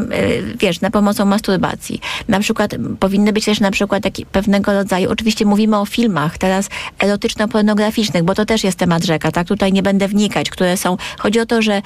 [0.59, 2.01] wiesz, na pomocą masturbacji.
[2.27, 6.69] Na przykład powinny być też na przykład taki pewnego rodzaju, oczywiście mówimy o filmach teraz
[6.99, 9.47] erotyczno-pornograficznych, bo to też jest temat rzeka, tak?
[9.47, 10.97] Tutaj nie będę wnikać, które są.
[11.19, 11.81] Chodzi o to, że e,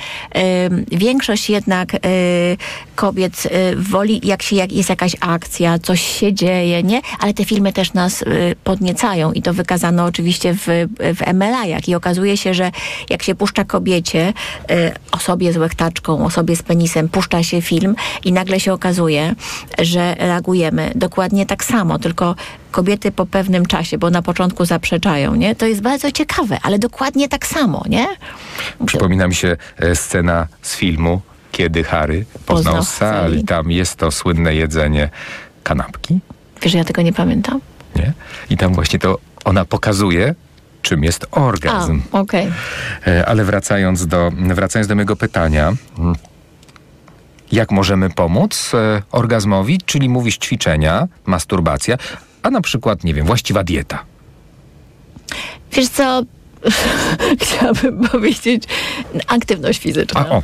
[0.91, 1.99] większość jednak e,
[2.95, 7.01] kobiet e, woli jak się jak jest jakaś akcja, coś się dzieje, nie?
[7.19, 10.65] Ale te filmy też nas y, podniecają i to wykazano oczywiście w,
[10.99, 12.71] w MLA-jach i okazuje się, że
[13.10, 14.34] jak się puszcza kobiecie,
[14.71, 19.36] y, osobie z łechtaczką, osobie z penisem, puszcza się film i nagle się okazuje,
[19.80, 22.36] że reagujemy dokładnie tak samo, tylko
[22.71, 25.56] kobiety po pewnym czasie, bo na początku zaprzeczają, nie?
[25.56, 28.08] To jest bardzo ciekawe, ale dokładnie tak samo, nie?
[28.86, 31.21] Przypomina mi się e, scena z filmu,
[31.55, 33.29] kiedy Harry poznał, Poznał Sally.
[33.31, 33.43] Sally.
[33.43, 35.09] Tam jest to słynne jedzenie
[35.63, 36.19] kanapki,
[36.61, 37.59] Wiesz, ja tego nie pamiętam?
[37.95, 38.13] nie?
[38.49, 40.35] I tam właśnie to ona pokazuje,
[40.81, 42.01] czym jest A, orgazm.
[42.11, 42.51] okej.
[43.07, 45.73] E, Ale wracając do, wracając do mojego pytania,
[47.51, 51.97] jak możemy pomóc e, orgazmowi, czyli mówisz ćwiczenia, masturbacja,
[52.43, 54.03] a na przykład, nie wiem, właściwa dieta.
[55.71, 56.21] Wiesz co,
[57.41, 58.63] chciałabym powiedzieć
[59.28, 60.25] aktywność fizyczna.
[60.30, 60.41] A.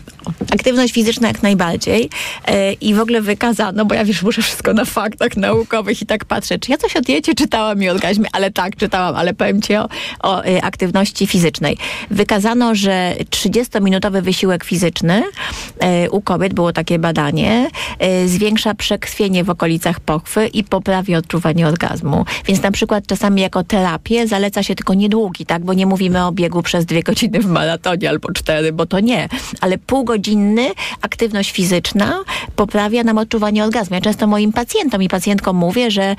[0.54, 2.10] Aktywność fizyczna jak najbardziej
[2.46, 6.26] e, i w ogóle wykazano, bo ja wiesz, muszę wszystko na faktach naukowych i tak
[6.26, 9.76] patrzę, czy ja coś o diecie czytałam i orgazmie, ale tak, czytałam, ale powiem ci
[9.76, 9.90] o,
[10.24, 11.78] o e, aktywności fizycznej.
[12.12, 15.24] Wykazano, że 30-minutowy wysiłek fizyczny
[15.80, 17.70] e, u kobiet, było takie badanie,
[18.26, 22.26] zwiększa przekrwienie w okolicach pochwy i poprawia odczuwanie orgazmu.
[22.46, 26.32] Więc na przykład czasami jako terapię zaleca się tylko niedługi, tak, bo nie mówimy o
[26.32, 29.30] biegu przez dwie godziny w maratonie albo cztery, bo to nie,
[29.62, 30.70] ale półgodzinny
[31.02, 32.20] aktywność fizyczna
[32.56, 33.96] poprawia nam odczuwanie orgazmu.
[33.96, 36.16] Ja często moim pacjentom i pacjentkom mówię, że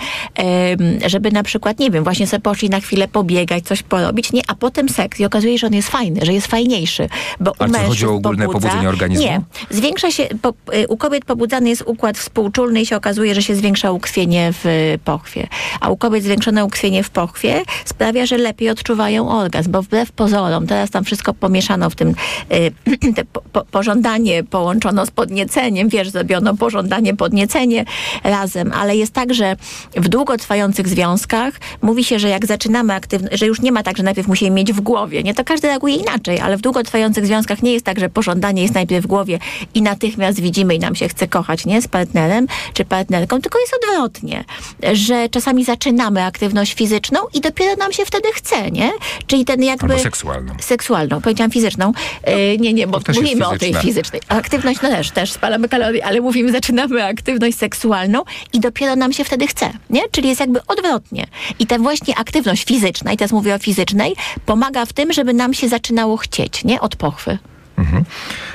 [1.06, 4.54] żeby na przykład, nie wiem, właśnie sobie poszli na chwilę pobiegać, coś porobić, nie, a
[4.54, 7.08] potem seks i okazuje się, że on jest fajny, że jest fajniejszy,
[7.40, 9.24] bo u Ale co, chodzi mężczyzn o ogólne pobudza- pobudzenie organizmu?
[9.24, 13.42] Nie, zwiększa się, po, y, u kobiet pobudzany jest układ współczulny i się okazuje, że
[13.42, 15.46] się zwiększa ukrwienie w pochwie.
[15.80, 20.66] A u kobiet zwiększone ukrwienie w pochwie sprawia, że lepiej odczuwają orgazm, bo wbrew pozorom,
[20.66, 22.14] teraz tam wszystko pomieszano w tym,
[22.52, 22.72] y,
[23.16, 27.84] te po, po, pożądanie połączono z podnieceniem, wiesz, zrobiono pożądanie, podniecenie
[28.24, 29.56] razem, ale jest tak, że
[29.96, 34.02] w długotrwających związkach mówi się, że jak zaczynamy aktywność, że już nie ma tak, że
[34.02, 35.34] najpierw musimy mieć w głowie, nie?
[35.34, 39.04] To każdy reaguje inaczej, ale w długotrwających związkach nie jest tak, że pożądanie jest najpierw
[39.04, 39.38] w głowie
[39.74, 41.82] i natychmiast widzimy i nam się chce kochać, nie?
[41.82, 44.44] Z partnerem czy partnerką, tylko jest odwrotnie,
[44.92, 48.90] że czasami zaczynamy aktywność fizyczną i dopiero nam się wtedy chce, nie?
[49.26, 49.92] Czyli ten jakby...
[49.92, 50.54] Albo seksualną.
[50.60, 51.92] Seksualną, powiedziałam fizyczną.
[52.22, 54.20] E, nie, nie, bo mówimy o tej fizycznej.
[54.28, 58.22] Aktywność no też, też spalamy kalorie, ale mówimy, zaczynamy aktywność seksualną
[58.52, 60.00] i dopiero nam się wtedy chce, nie?
[60.10, 61.26] Czyli jest jakby odwrotnie.
[61.58, 65.54] I ta właśnie aktywność fizyczna, i teraz mówię o fizycznej, pomaga w tym, żeby nam
[65.54, 66.80] się zaczynało chcieć, nie?
[66.80, 67.38] Od pochwy.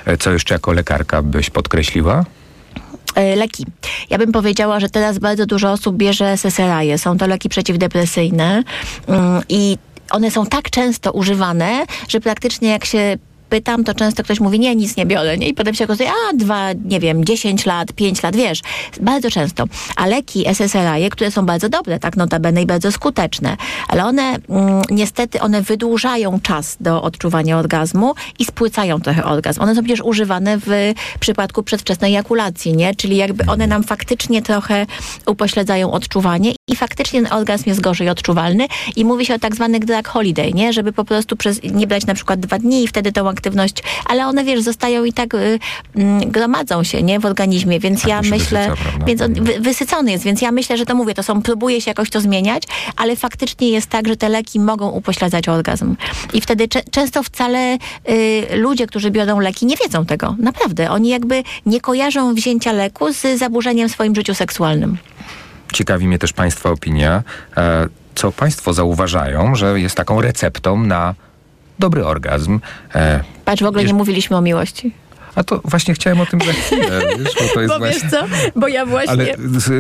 [0.06, 2.26] E, Co jeszcze jako lekarka byś podkreśliła?
[3.16, 3.66] E, leki.
[4.10, 6.98] Ja bym powiedziała, że teraz bardzo dużo osób bierze SSRI.
[6.98, 8.64] Są to leki przeciwdepresyjne
[9.08, 9.78] mm, i
[10.12, 13.18] one są tak często używane, że praktycznie jak się
[13.50, 15.48] pytam, to często ktoś mówi, nie, nic nie biorę, nie?
[15.48, 18.62] I potem się okazuje, a dwa, nie wiem, 10 lat, 5 lat, wiesz,
[19.02, 19.64] bardzo często.
[19.96, 23.58] A leki SSRI, które są bardzo dobre, tak notabene i bardzo skuteczne,
[23.88, 29.62] ale one mm, niestety, one wydłużają czas do odczuwania orgazmu i spłycają trochę orgazm.
[29.62, 32.96] One są przecież używane w przypadku przedwczesnej ejakulacji, nie?
[32.96, 34.86] Czyli jakby one nam faktycznie trochę
[35.26, 39.86] upośledzają odczuwanie i faktycznie ten orgazm jest gorzej odczuwalny i mówi się o tak zwanych
[39.86, 40.74] drug holiday, nie?
[40.74, 44.28] Żeby po prostu przez, nie brać na przykład dwa dni i wtedy tą aktywność, ale
[44.28, 45.60] one, wiesz, zostają i tak y,
[45.96, 47.20] mm, gromadzą się, nie?
[47.20, 50.78] W organizmie, więc Tak, ja myślę, wysyca, więc on wy, wysycony jest, więc ja myślę,
[50.78, 52.64] że to mówię, to są, próbuje się jakoś to zmieniać,
[52.96, 55.96] ale faktycznie jest tak, że te leki mogą upośledzać orgazm.
[56.34, 57.78] I wtedy cze- często wcale
[58.10, 60.36] y, ludzie, którzy biorą leki, nie wiedzą tego.
[60.40, 60.92] Naprawdę.
[60.92, 64.98] Oni jakby nie kojarzą wzięcia leku z zaburzeniem w swoim życiu seksualnym.
[65.74, 67.24] Ciekawi mnie też Państwa opinia.
[67.58, 71.14] E, Co Państwo zauważają, że jest taką receptą na
[71.80, 72.60] dobry orgazm?
[72.96, 74.92] E, Patrz, w ogóle nie mówiliśmy o miłości.
[75.36, 78.10] A to właśnie chciałem o tym za chwilę, wiesz, bo to jest Bo wiesz właśnie...
[78.10, 78.26] co?
[78.56, 79.12] Bo ja właśnie...
[79.12, 79.26] Ale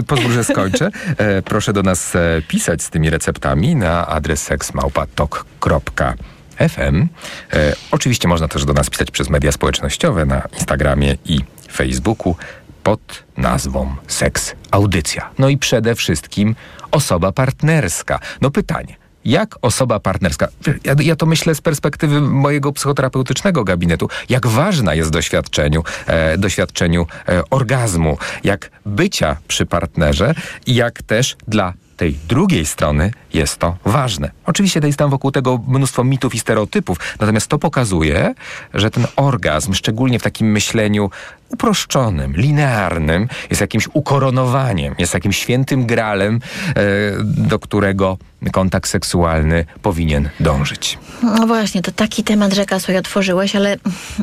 [0.08, 0.90] pozwól, że skończę.
[1.18, 7.08] E, proszę do nas e, pisać z tymi receptami na adres seksmałpatok.fm.
[7.54, 11.40] E, oczywiście można też do nas pisać przez media społecznościowe na Instagramie i
[11.72, 12.36] Facebooku
[12.84, 15.30] pod nazwą Seks Audycja.
[15.40, 16.56] No i przede wszystkim
[16.92, 18.20] osoba partnerska.
[18.42, 18.96] No pytanie.
[19.28, 20.48] Jak osoba partnerska,
[20.84, 27.06] ja, ja to myślę z perspektywy mojego psychoterapeutycznego gabinetu, jak ważna jest doświadczeniu, e, doświadczeniu
[27.30, 30.34] e, orgazmu, jak bycia przy partnerze
[30.68, 34.32] jak też dla tej drugiej strony jest to ważne.
[34.46, 38.34] Oczywiście jest tam wokół tego mnóstwo mitów i stereotypów, natomiast to pokazuje,
[38.74, 41.10] że ten orgazm, szczególnie w takim myśleniu
[41.50, 46.82] uproszczonym, linearnym, jest jakimś ukoronowaniem, jest jakimś świętym gralem, e,
[47.24, 48.18] do którego
[48.52, 51.00] kontakt seksualny powinien dążyć.
[51.24, 53.78] No właśnie, to taki temat rzeka sobie otworzyłeś, ale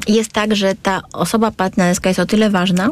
[0.09, 2.91] jest tak, że ta osoba partnerska jest o tyle ważna,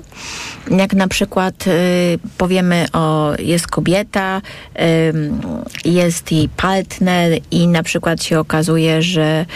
[0.70, 4.42] jak na przykład y, powiemy o jest kobieta,
[4.80, 9.46] y, jest jej partner i na przykład się okazuje, że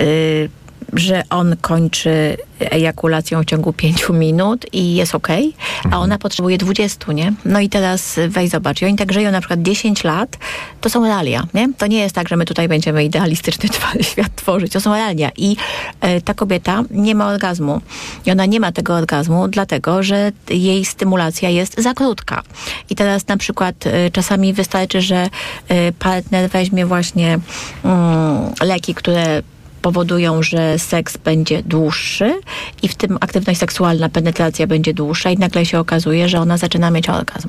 [0.00, 0.48] y,
[0.92, 6.02] że on kończy ejakulacją w ciągu pięciu minut i jest ok, a Mhm.
[6.02, 7.32] ona potrzebuje 20, nie?
[7.44, 10.38] No i teraz weź zobacz, i oni tak żyją na przykład 10 lat,
[10.80, 11.68] to są realia, nie?
[11.78, 13.68] To nie jest tak, że my tutaj będziemy idealistyczny
[14.10, 15.56] świat tworzyć, to są realia i
[16.00, 17.80] e, ta kobieta nie ma orgazmu
[18.26, 22.42] i ona nie ma tego orgazmu dlatego, że jej stymulacja jest za krótka.
[22.90, 25.28] I teraz na przykład e, czasami wystarczy, że
[25.68, 27.38] e, partner weźmie właśnie
[27.84, 29.42] mm, leki, które
[29.86, 32.40] powodują, że seks będzie dłuższy
[32.82, 36.90] i w tym aktywność seksualna, penetracja będzie dłuższa i nagle się okazuje, że ona zaczyna
[36.90, 37.48] mieć orgazm.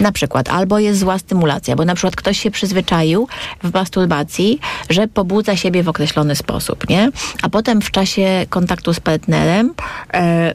[0.00, 3.28] Na przykład, albo jest zła stymulacja, bo na przykład ktoś się przyzwyczaił
[3.62, 4.60] w masturbacji,
[4.90, 7.10] że pobudza siebie w określony sposób, nie?
[7.42, 9.74] A potem w czasie kontaktu z partnerem,
[10.14, 10.54] e,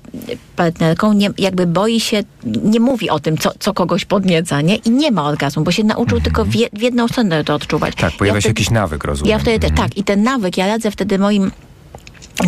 [0.55, 4.75] partnerką, nie, jakby boi się, nie mówi o tym, co, co kogoś podnieca, nie?
[4.75, 7.95] I nie ma orgazmu, bo się nauczył tylko w, je, w jedną stronę to odczuwać.
[7.95, 9.31] Tak, pojawia się wtedy- jakiś nawyk, rozumiem.
[9.31, 9.97] ja wtedy też, tak.
[9.97, 11.51] I ten nawyk, ja radzę wtedy moim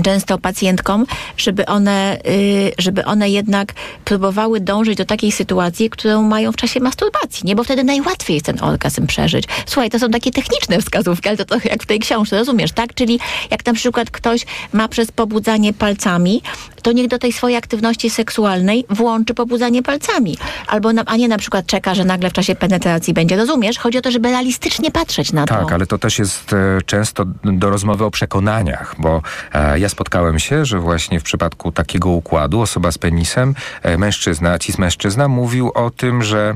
[0.04, 1.06] często pacjentkom,
[1.38, 3.74] żeby one, y, żeby one jednak
[4.06, 7.56] próbowały dążyć do takiej sytuacji, którą mają w czasie masturbacji, nie?
[7.56, 9.46] Bo wtedy najłatwiej jest ten orgazm przeżyć.
[9.66, 12.94] Słuchaj, to są takie techniczne wskazówki, ale to trochę jak w tej książce, rozumiesz, tak?
[12.94, 13.20] Czyli
[13.52, 16.42] jak na przykład ktoś ma przez pobudzanie palcami,
[16.84, 20.38] to niech do tej swojej aktywności seksualnej włączy pobudzanie palcami.
[20.68, 23.78] Albo, na, a nie na przykład czeka, że nagle w czasie penetracji będzie, rozumiesz?
[23.78, 25.56] Chodzi o to, żeby realistycznie patrzeć na to.
[25.56, 29.22] Tak, ale to też jest e, często do rozmowy o przekonaniach, bo
[29.54, 34.60] e, ja spotkałem się, że właśnie w przypadku takiego układu osoba z penisem, e, mężczyzna,
[34.60, 36.56] cis mężczyzna mówił o tym, że,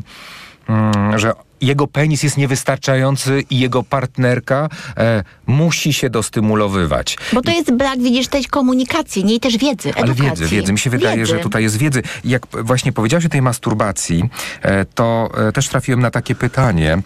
[0.69, 7.17] mm, że jego penis jest niewystarczający i jego partnerka e, musi się dostymulowywać.
[7.34, 10.30] Bo to jest brak, widzisz, tej komunikacji, nie i też wiedzy, Ale edukacji.
[10.30, 10.74] wiedzy, wiedzy.
[10.74, 11.32] Mi się wydaje, Wiedzy.
[11.32, 12.02] że tutaj jest wiedzy.
[12.24, 14.24] I Jak właśnie powiedziałeś o tej masturbacji,
[14.62, 17.02] e, to e, też trafiłem na takie pytanie,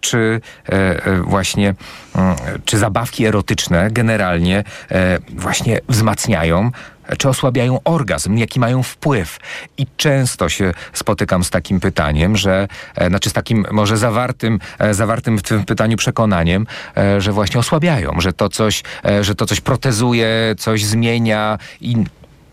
[0.00, 0.72] czy e,
[1.06, 1.74] e, właśnie,
[2.14, 6.70] mm, czy zabawki erotyczne generalnie e, właśnie wzmacniają
[7.18, 9.38] czy osłabiają orgazm, jaki mają wpływ.
[9.78, 14.94] I często się spotykam z takim pytaniem, że, e, znaczy z takim może zawartym, e,
[14.94, 16.66] zawartym w tym pytaniu przekonaniem,
[16.96, 18.82] e, że właśnie osłabiają, że to coś,
[19.20, 21.96] że to coś protezuje, coś zmienia i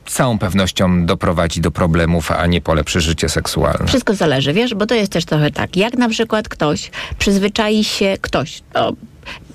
[0.06, 3.88] całą pewnością doprowadzi do problemów, a nie polepszy życie seksualne.
[3.88, 5.78] Wszystko zależy, wiesz, bo to jest też trochę tak.
[5.78, 8.94] Jak na przykład ktoś przyzwyczai się, ktoś, o,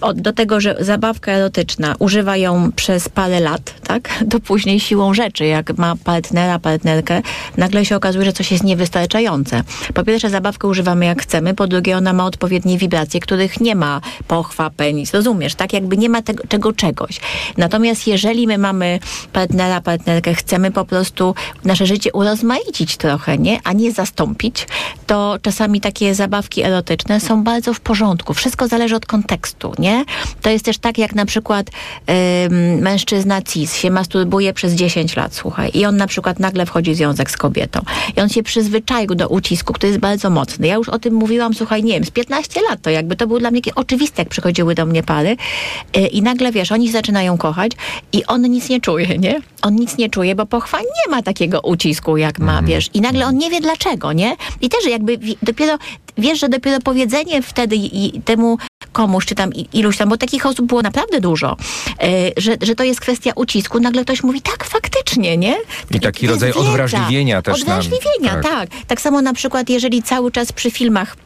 [0.00, 4.08] o, do tego, że zabawka erotyczna używa ją przez parę lat, tak?
[4.30, 7.22] To później siłą rzeczy, jak ma partnera, partnerkę,
[7.56, 9.62] nagle się okazuje, że coś jest niewystarczające.
[9.94, 14.00] Po pierwsze, zabawkę używamy jak chcemy, po drugie, ona ma odpowiednie wibracje, których nie ma
[14.28, 15.72] pochwa, penis, rozumiesz, tak?
[15.72, 17.20] Jakby nie ma tego, tego czegoś.
[17.56, 18.98] Natomiast jeżeli my mamy
[19.32, 21.34] partnera, partnerkę, chcemy po prostu
[21.64, 23.60] nasze życie urozmaicić trochę, nie?
[23.64, 24.66] A nie zastąpić,
[25.06, 28.34] to czasami takie zabawki erotyczne są bardzo w porządku.
[28.34, 29.87] Wszystko zależy od kontekstu, nie?
[30.42, 31.70] To jest też tak, jak na przykład
[32.46, 36.92] ym, mężczyzna cis się masturbuje przez 10 lat, słuchaj, i on na przykład nagle wchodzi
[36.92, 37.80] w związek z kobietą.
[38.16, 40.66] I on się przyzwyczaił do ucisku, który jest bardzo mocny.
[40.66, 43.38] Ja już o tym mówiłam, słuchaj, nie wiem, z 15 lat to jakby to było
[43.38, 45.36] dla mnie takie oczywiste, jak przychodziły do mnie pary
[45.96, 47.72] yy, i nagle, wiesz, oni zaczynają kochać
[48.12, 49.40] i on nic nie czuje, nie?
[49.62, 53.26] On nic nie czuje, bo pochwa nie ma takiego ucisku, jak ma, wiesz, i nagle
[53.26, 54.36] on nie wie dlaczego, nie?
[54.60, 55.78] I też jakby dopiero,
[56.18, 57.76] wiesz, że dopiero powiedzenie wtedy
[58.24, 58.58] temu
[58.92, 61.56] komuś, czy tam iluś tam, bo takich osób było naprawdę dużo,
[62.02, 65.56] yy, że, że to jest kwestia ucisku, nagle ktoś mówi, tak, faktycznie, nie?
[65.90, 66.68] I taki rodzaj wiedza.
[66.68, 68.42] odwrażliwienia też nam- Odwrażliwienia, tak.
[68.42, 68.70] tak.
[68.86, 69.00] tak.
[69.00, 71.16] samo na przykład, jeżeli cały czas przy filmach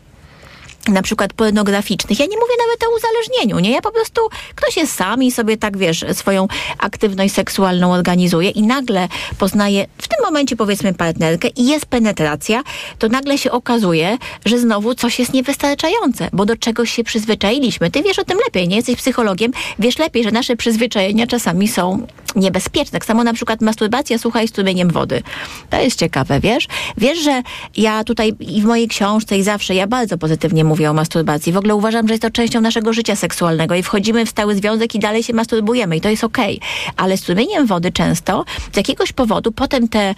[0.88, 2.18] na przykład pornograficznych.
[2.18, 3.70] Ja nie mówię nawet o uzależnieniu, nie?
[3.70, 4.20] Ja po prostu,
[4.54, 10.08] ktoś jest sam i sobie tak, wiesz, swoją aktywność seksualną organizuje i nagle poznaje, w
[10.08, 12.62] tym momencie powiedzmy partnerkę i jest penetracja,
[12.98, 17.90] to nagle się okazuje, że znowu coś jest niewystarczające, bo do czegoś się przyzwyczailiśmy.
[17.90, 18.76] Ty wiesz o tym lepiej, nie?
[18.76, 22.92] Jesteś psychologiem, wiesz lepiej, że nasze przyzwyczajenia czasami są niebezpieczne.
[22.92, 25.22] Tak samo na przykład masturbacja, słuchaj, strumieniem wody.
[25.70, 26.68] To jest ciekawe, wiesz?
[26.96, 27.42] Wiesz, że
[27.76, 31.52] ja tutaj i w mojej książce i zawsze, ja bardzo pozytywnie mówię o masturbacji.
[31.52, 34.94] W ogóle uważam, że jest to częścią naszego życia seksualnego i wchodzimy w stały związek
[34.94, 36.60] i dalej się masturbujemy i to jest okej.
[36.96, 40.14] Ale strumieniem wody często z jakiegoś powodu potem te, y,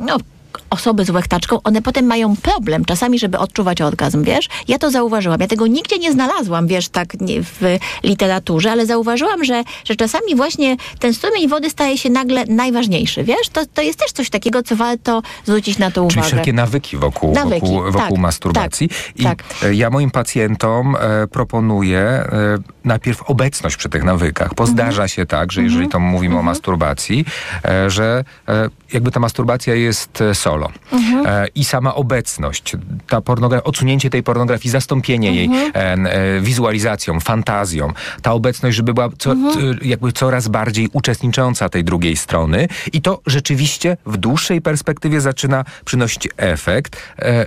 [0.00, 0.16] no,
[0.72, 4.48] osoby z łechtaczką, one potem mają problem czasami, żeby odczuwać orgazm, wiesz?
[4.68, 5.40] Ja to zauważyłam.
[5.40, 7.60] Ja tego nigdzie nie znalazłam, wiesz, tak nie, w
[8.02, 13.48] literaturze, ale zauważyłam, że, że czasami właśnie ten strumień wody staje się nagle najważniejszy, wiesz?
[13.52, 16.26] To, to jest też coś takiego, co warto zwrócić na to Czyli uwagę.
[16.26, 18.88] wszelkie nawyki wokół, Nawyki, wokół, wokół tak, masturbacji.
[18.88, 19.44] tak, I tak.
[19.62, 22.28] e, ja moim pacjentom e, proponuję e,
[22.84, 24.76] najpierw obecność przy tych nawykach, bo Mhm.
[24.78, 27.24] zdarza się tak, że jeżeli to mówimy o masturbacji,
[27.64, 30.72] e, że e, jakby ta masturbacja jest e, solo.
[30.92, 31.26] Mhm.
[31.26, 32.76] E, I sama obecność,
[33.08, 35.50] ta pornogra- odsunięcie tej pornografii, zastąpienie Mhm.
[35.50, 35.72] jej
[36.36, 37.92] e, wizualizacją, fantazją,
[38.22, 39.78] ta obecność, żeby była co, Mhm.
[39.78, 45.64] t, jakby coraz bardziej uczestnicząca tej drugiej strony i to rzeczywiście w dłuższej perspektywie zaczyna
[45.84, 46.96] przynosić efekt.
[47.18, 47.46] E,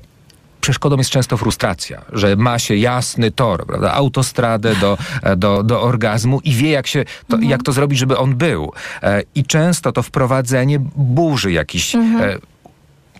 [0.62, 5.82] Przeszkodą jest często frustracja, że ma się jasny tor, prawda, autostradę do, e, do, do
[5.82, 8.72] orgazmu i wie, jak, się to, jak to zrobić, żeby on był.
[9.04, 12.00] E, I często to wprowadzenie burzy jakiś e,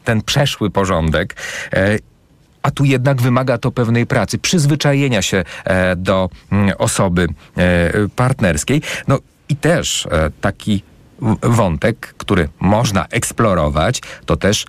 [0.06, 1.36] ten przeszły porządek.
[1.74, 1.98] E,
[2.62, 7.28] a tu jednak wymaga to pewnej pracy, przyzwyczajenia się e, do mm, osoby
[7.58, 8.82] e, partnerskiej.
[9.08, 10.08] No i też
[10.42, 10.84] taki
[11.42, 14.66] wątek, który można eksplorować, to też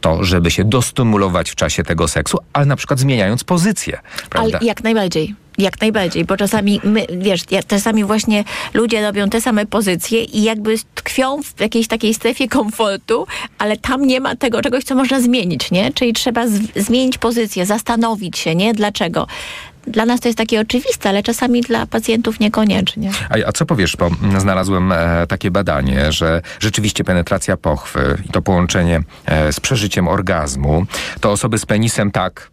[0.00, 3.98] to, żeby się dostymulować w czasie tego seksu, ale na przykład zmieniając pozycję.
[4.30, 4.58] Prawda?
[4.58, 5.34] Ale jak najbardziej.
[5.58, 8.44] Jak najbardziej, bo czasami my, wiesz, czasami właśnie
[8.74, 13.26] ludzie robią te same pozycje i jakby tkwią w jakiejś takiej strefie komfortu,
[13.58, 15.92] ale tam nie ma tego czegoś, co można zmienić, nie?
[15.92, 16.46] Czyli trzeba
[16.76, 18.74] zmienić pozycję, zastanowić się, nie?
[18.74, 19.26] Dlaczego?
[19.86, 23.10] Dla nas to jest takie oczywiste, ale czasami dla pacjentów niekoniecznie.
[23.30, 28.42] A, a co powiesz, bo znalazłem e, takie badanie, że rzeczywiście penetracja pochwy i to
[28.42, 30.86] połączenie e, z przeżyciem orgazmu,
[31.20, 32.52] to osoby z penisem tak.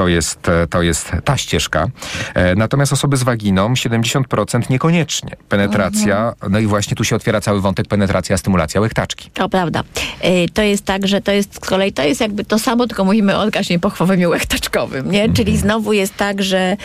[0.00, 1.86] To jest, e, to jest ta ścieżka.
[2.34, 5.36] E, natomiast osoby z waginą 70% niekoniecznie.
[5.48, 9.30] Penetracja, no i właśnie tu się otwiera cały wątek penetracja, stymulacja łechtaczki.
[9.34, 9.82] To prawda.
[10.24, 13.04] Y, To jest tak, że to jest z kolei to jest jakby to samo, tylko
[13.04, 15.32] mówimy o orgazmie pochwowym i łechtaczkowym, nie?
[15.32, 16.76] Czyli znowu jest tak, że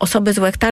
[0.00, 0.75] osoby z łechtaczką,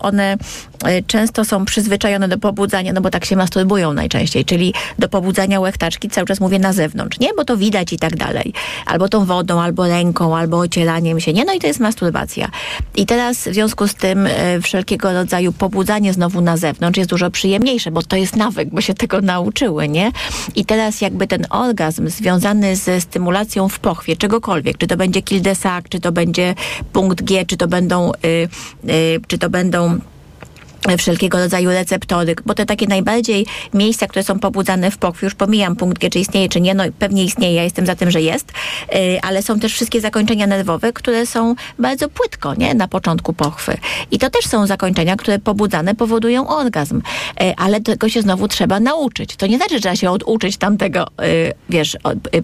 [0.00, 5.08] one y, często są przyzwyczajone do pobudzania, no bo tak się masturbują najczęściej, czyli do
[5.08, 7.28] pobudzania łechtaczki, cały czas mówię na zewnątrz, nie?
[7.36, 8.52] Bo to widać i tak dalej.
[8.86, 11.44] Albo tą wodą, albo ręką, albo ocieraniem się, nie?
[11.44, 12.50] No i to jest masturbacja.
[12.96, 14.30] I teraz w związku z tym y,
[14.62, 18.94] wszelkiego rodzaju pobudzanie znowu na zewnątrz jest dużo przyjemniejsze, bo to jest nawyk, bo się
[18.94, 20.12] tego nauczyły, nie?
[20.56, 25.22] I teraz jakby ten orgazm związany ze stymulacją w pochwie, czegokolwiek, czy to będzie
[25.54, 26.54] sac, czy to będzie
[26.92, 28.48] punkt G, czy to będą, y,
[28.90, 30.00] y, czy to 奔东
[30.98, 35.76] wszelkiego rodzaju receptory, bo te takie najbardziej miejsca, które są pobudzane w pochwie, już pomijam
[35.76, 38.52] punkt G, czy istnieje, czy nie, no pewnie istnieje, ja jestem za tym, że jest,
[38.92, 43.78] yy, ale są też wszystkie zakończenia nerwowe, które są bardzo płytko, nie, na początku pochwy.
[44.10, 47.02] I to też są zakończenia, które pobudzane powodują orgazm,
[47.40, 49.36] yy, ale tego się znowu trzeba nauczyć.
[49.36, 51.96] To nie znaczy, że trzeba się oduczyć tamtego, yy, wiesz,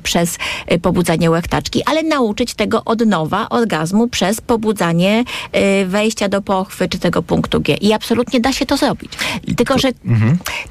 [0.02, 0.38] przez
[0.82, 5.24] pobudzanie łechtaczki, ale nauczyć tego od nowa orgazmu przez pobudzanie
[5.86, 7.76] wejścia do pochwy, czy tego punktu G.
[7.76, 9.12] I absolutnie da się to zrobić.
[9.56, 9.88] Tylko, że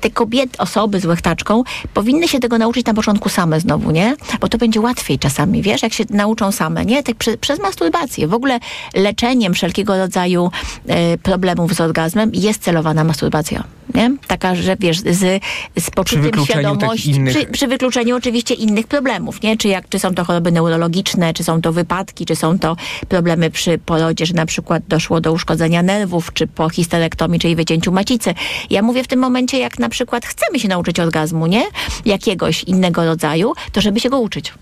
[0.01, 4.15] te kobiety, osoby z łechtaczką powinny się tego nauczyć na początku same znowu, nie?
[4.39, 7.03] Bo to będzie łatwiej czasami, wiesz, jak się nauczą same, nie?
[7.03, 8.27] Tak prze, przez masturbację.
[8.27, 8.59] W ogóle
[8.93, 10.51] leczeniem wszelkiego rodzaju
[10.87, 13.63] e, problemów z orgazmem jest celowana masturbacja,
[13.93, 14.15] nie?
[14.27, 15.43] Taka, że wiesz, z,
[15.79, 19.57] z poczuciem świadomości, innych- przy, przy wykluczeniu oczywiście innych problemów, nie?
[19.57, 22.75] Czy, jak, czy są to choroby neurologiczne, czy są to wypadki, czy są to
[23.09, 27.91] problemy przy porodzie, że na przykład doszło do uszkodzenia nerwów, czy po histerektomii, czyli wycięciu
[27.91, 28.33] macicy.
[28.69, 31.63] Ja mówię w tym momencie, jak na przykład chcemy się nauczyć orgazmu, nie?
[32.05, 34.53] Jakiegoś innego rodzaju, to żeby się go uczyć.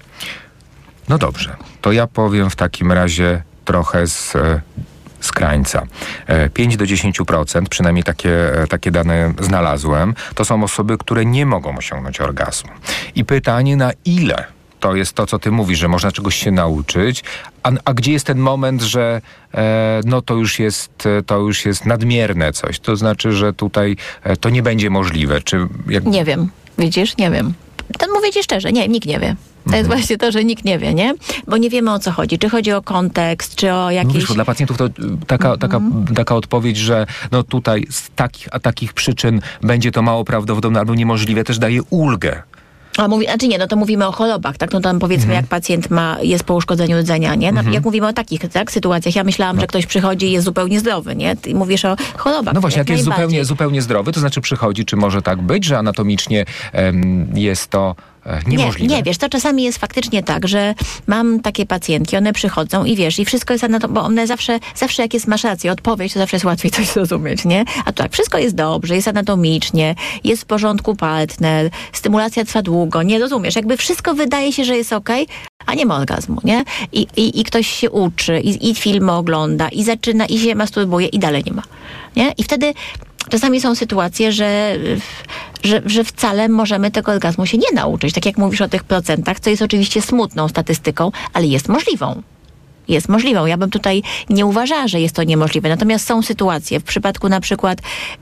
[1.09, 4.61] No dobrze, to ja powiem w takim razie trochę z, e,
[5.25, 5.85] z krańca.
[6.27, 11.45] E, 5 do 10%, przynajmniej takie, e, takie dane znalazłem, to są osoby, które nie
[11.45, 12.71] mogą osiągnąć orgazmu.
[13.15, 14.45] I pytanie, na ile
[14.83, 17.23] to jest to, co ty mówisz, że można czegoś się nauczyć,
[17.63, 19.21] a, a gdzie jest ten moment, że
[19.53, 23.95] e, no to już jest, e, to już jest nadmierne coś, to znaczy, że tutaj
[24.23, 26.05] e, to nie będzie możliwe, czy jak...
[26.05, 26.49] Nie wiem.
[26.77, 27.17] Widzisz?
[27.17, 27.53] Nie wiem.
[27.99, 29.35] To mówię ci szczerze, nie, nikt nie wie.
[29.69, 31.13] To jest właśnie to, że nikt nie wie, nie?
[31.47, 32.39] Bo nie wiemy o co chodzi.
[32.39, 34.13] Czy chodzi o kontekst, czy o No jakieś...
[34.15, 34.91] wiesz, bo dla pacjentów to y,
[35.27, 36.15] taka, taka, Mhm.
[36.15, 40.95] taka odpowiedź, że no tutaj z takich, a takich przyczyn będzie to mało prawdopodobne albo
[40.95, 42.43] niemożliwe, też daje ulgę.
[42.97, 44.71] A mówi, znaczy nie, no to mówimy o chorobach, tak?
[44.73, 45.41] No tam powiedzmy, Mhm.
[45.43, 47.51] jak pacjent ma, jest po uszkodzeniu rdzenia, nie?
[47.51, 50.79] No, Jak mówimy o takich tak, sytuacjach, ja myślałam, że ktoś przychodzi i jest zupełnie
[50.79, 51.35] zdrowy, nie?
[51.35, 52.53] Ty mówisz o chorobach.
[52.53, 53.25] No właśnie, jak jest najbardziej.
[53.27, 57.95] zupełnie, zupełnie zdrowy, to znaczy przychodzi, czy może tak być, że anatomicznie em, jest to
[58.47, 58.87] niemożliwe?
[58.87, 60.75] Nie, nie, wiesz, to czasami jest faktycznie tak, że
[61.07, 65.01] mam takie pacjentki, one przychodzą i wiesz, i wszystko jest to, bo one zawsze, zawsze
[65.01, 67.65] jak jest, masz rację, odpowiedź, to zawsze jest łatwiej coś zrozumieć, nie?
[67.85, 73.19] A tak, wszystko jest dobrze, jest anatomicznie, jest w porządku partner, stymulacja trwa długo, nie
[73.19, 75.09] rozumiesz, jakby wszystko wydaje się, że jest ok,
[75.65, 76.63] a nie ma orgazmu, nie?
[76.91, 81.07] I, i, i ktoś się uczy, i, i filmy ogląda, i zaczyna, i się masturbuje,
[81.07, 81.63] i dalej nie ma,
[82.15, 82.33] nie?
[82.37, 82.73] I wtedy
[83.29, 84.77] czasami są sytuacje, że,
[85.63, 88.13] że, że wcale możemy tego orgazmu się nie nauczyć.
[88.13, 92.23] Tak jak mówisz o tych procentach, co jest oczywiście smutną statystyką, ale jest możliwą
[92.87, 93.45] jest możliwą.
[93.45, 95.69] Ja bym tutaj nie uważała, że jest to niemożliwe.
[95.69, 97.79] Natomiast są sytuacje, w przypadku na przykład,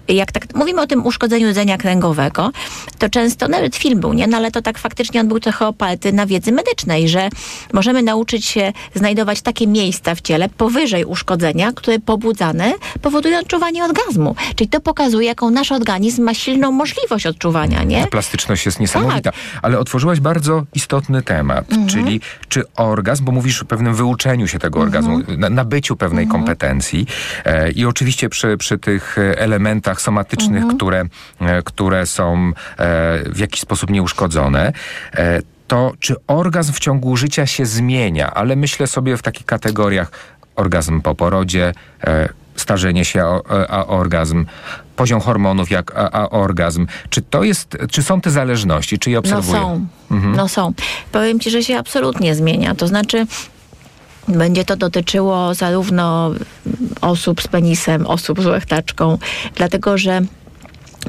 [0.08, 2.52] jak tak mówimy o tym uszkodzeniu rdzenia kręgowego,
[2.98, 4.28] to często nawet film był, nie?
[4.28, 7.30] No ale to tak faktycznie on był trochę oparty na wiedzy medycznej, że
[7.74, 14.36] możemy nauczyć się znajdować takie miejsca w ciele powyżej uszkodzenia, które pobudzane powodują odczuwanie orgazmu.
[14.56, 18.02] Czyli to pokazuje, jaką nasz organizm ma silną możliwość odczuwania, nie?
[18.02, 19.22] Ta plastyczność jest niesamowita.
[19.22, 19.34] Tak.
[19.62, 21.88] Ale otworzyłaś bardzo istotny temat, mhm.
[21.88, 24.88] czyli czy orgazm, bo mówisz o pewnym wyuczeniu się tego mhm.
[24.88, 26.42] orgazmu, na, nabyciu pewnej mhm.
[26.42, 27.08] kompetencji.
[27.46, 30.78] E, I oczywiście przy, przy tych elementach somatycznych, mhm.
[30.78, 31.06] które,
[31.40, 32.54] e, które są e,
[33.30, 34.74] w jakiś sposób nieuszkodzone,
[35.68, 40.12] to czy orgazm w ciągu życia się zmienia, ale myślę sobie w takich kategoriach
[40.56, 41.74] orgazm po porodzie,
[42.56, 44.46] starzenie się a, a, orgazm,
[44.96, 46.88] poziom hormonów jak a, a, orgazm.
[47.10, 49.60] Czy to jest, czy są te zależności, czy je obserwuję?
[49.60, 50.36] No są, mhm.
[50.36, 50.74] no są.
[51.12, 52.76] Powiem ci, że się absolutnie zmienia.
[52.76, 53.28] To znaczy
[54.28, 56.32] będzie to dotyczyło zarówno
[57.02, 59.18] osób z penisem, osób z łechtaczką,
[59.56, 60.22] dlatego że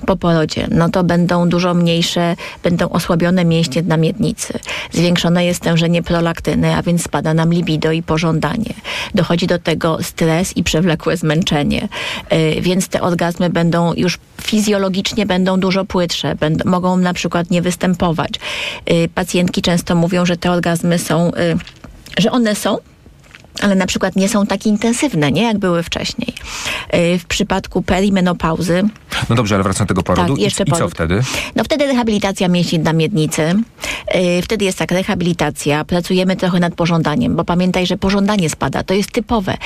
[0.06, 4.58] po porodzie, no to będą dużo mniejsze, będą osłabione mięśnie na miednicy.
[4.92, 8.74] Zwiększone jest stężenie prolaktyny, a więc spada nam libido i pożądanie.
[9.14, 11.88] Dochodzi do tego stres i przewlekłe zmęczenie.
[12.30, 17.62] Yy, więc te orgazmy będą już fizjologicznie będą dużo płytsze, będą, mogą na przykład nie
[17.62, 18.30] występować.
[18.86, 21.56] Yy, pacjentki często mówią, że te orgazmy są, yy,
[22.18, 22.78] że one są,
[23.60, 26.34] ale na przykład nie są tak intensywne, nie jak były wcześniej.
[26.94, 28.82] Y, w przypadku perimenopauzy.
[29.28, 30.34] No dobrze, ale wracam do tego porodu.
[30.34, 31.20] Tak, jeszcze I, I co wtedy?
[31.56, 33.42] No wtedy rehabilitacja mięśni na miednicy.
[34.14, 35.84] Y, wtedy jest tak, rehabilitacja.
[35.84, 38.82] Pracujemy trochę nad pożądaniem, bo pamiętaj, że pożądanie spada.
[38.82, 39.56] To jest typowe.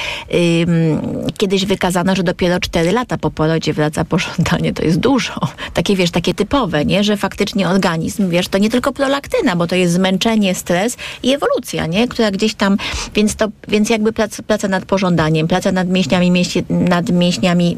[1.39, 4.72] Kiedyś wykazano, że dopiero 4 lata po porodzie wraca pożądanie.
[4.72, 5.41] To jest dużo.
[5.74, 7.05] Takie, wiesz, takie typowe, nie?
[7.05, 11.87] Że faktycznie organizm, wiesz, to nie tylko prolaktyna, bo to jest zmęczenie, stres i ewolucja,
[11.87, 12.09] nie?
[12.09, 12.76] Która gdzieś tam,
[13.14, 17.77] więc to więc jakby praca, praca nad pożądaniem, praca nad mięśniami, mięśnie, nad mięśniami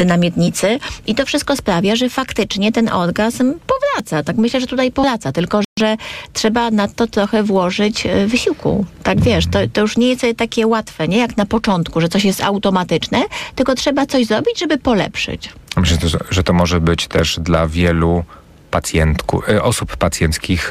[0.00, 4.22] y, na miednicy i to wszystko sprawia, że faktycznie ten orgazm powraca.
[4.22, 5.96] Tak myślę, że tutaj powraca, tylko że
[6.32, 8.86] trzeba na to trochę włożyć e, wysiłku.
[9.02, 12.24] Tak wiesz, to, to już nie jest takie łatwe, nie jak na początku, że coś
[12.24, 13.22] jest automatyczne,
[13.54, 15.52] tylko trzeba coś zrobić, żeby polepszyć.
[15.76, 15.96] Myślę,
[16.30, 18.24] że to może być też dla wielu
[18.70, 20.70] pacjentku, e, osób pacjenckich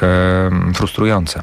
[0.74, 1.42] frustrujące.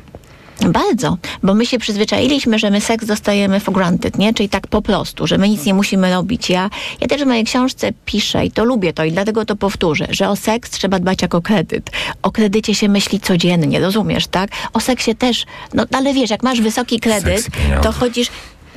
[0.66, 4.34] Bardzo, bo my się przyzwyczailiśmy, że my seks dostajemy for granted, nie?
[4.34, 6.50] Czyli tak po prostu, że my nic nie musimy robić.
[6.50, 6.70] Ja,
[7.02, 10.30] ja też w mojej książce piszę i to lubię to i dlatego to powtórzę, że
[10.30, 11.92] o seks trzeba dbać jako kredyt.
[12.22, 14.50] O kredycie się myśli codziennie, rozumiesz, tak?
[14.74, 17.48] O seksie też, no ale wiesz, jak masz wysoki kredyt,
[17.82, 18.28] to chodzisz,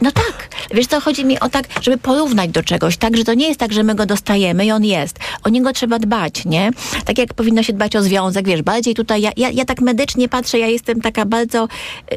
[0.01, 0.49] no tak.
[0.75, 3.61] Wiesz co, chodzi mi o tak, żeby porównać do czegoś, tak, że to nie jest
[3.61, 5.19] tak, że my go dostajemy i on jest.
[5.45, 6.71] O niego trzeba dbać, nie?
[7.05, 10.29] Tak jak powinno się dbać o związek, wiesz, bardziej tutaj, ja, ja, ja tak medycznie
[10.29, 11.69] patrzę, ja jestem taka bardzo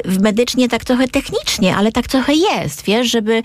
[0.05, 3.43] w medycznie tak trochę technicznie, ale tak trochę jest, wiesz, żeby,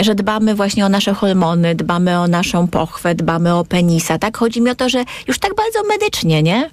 [0.00, 4.36] że dbamy właśnie o nasze hormony, dbamy o naszą pochwę, dbamy o penisa, tak?
[4.36, 6.70] Chodzi mi o to, że już tak bardzo medycznie, nie?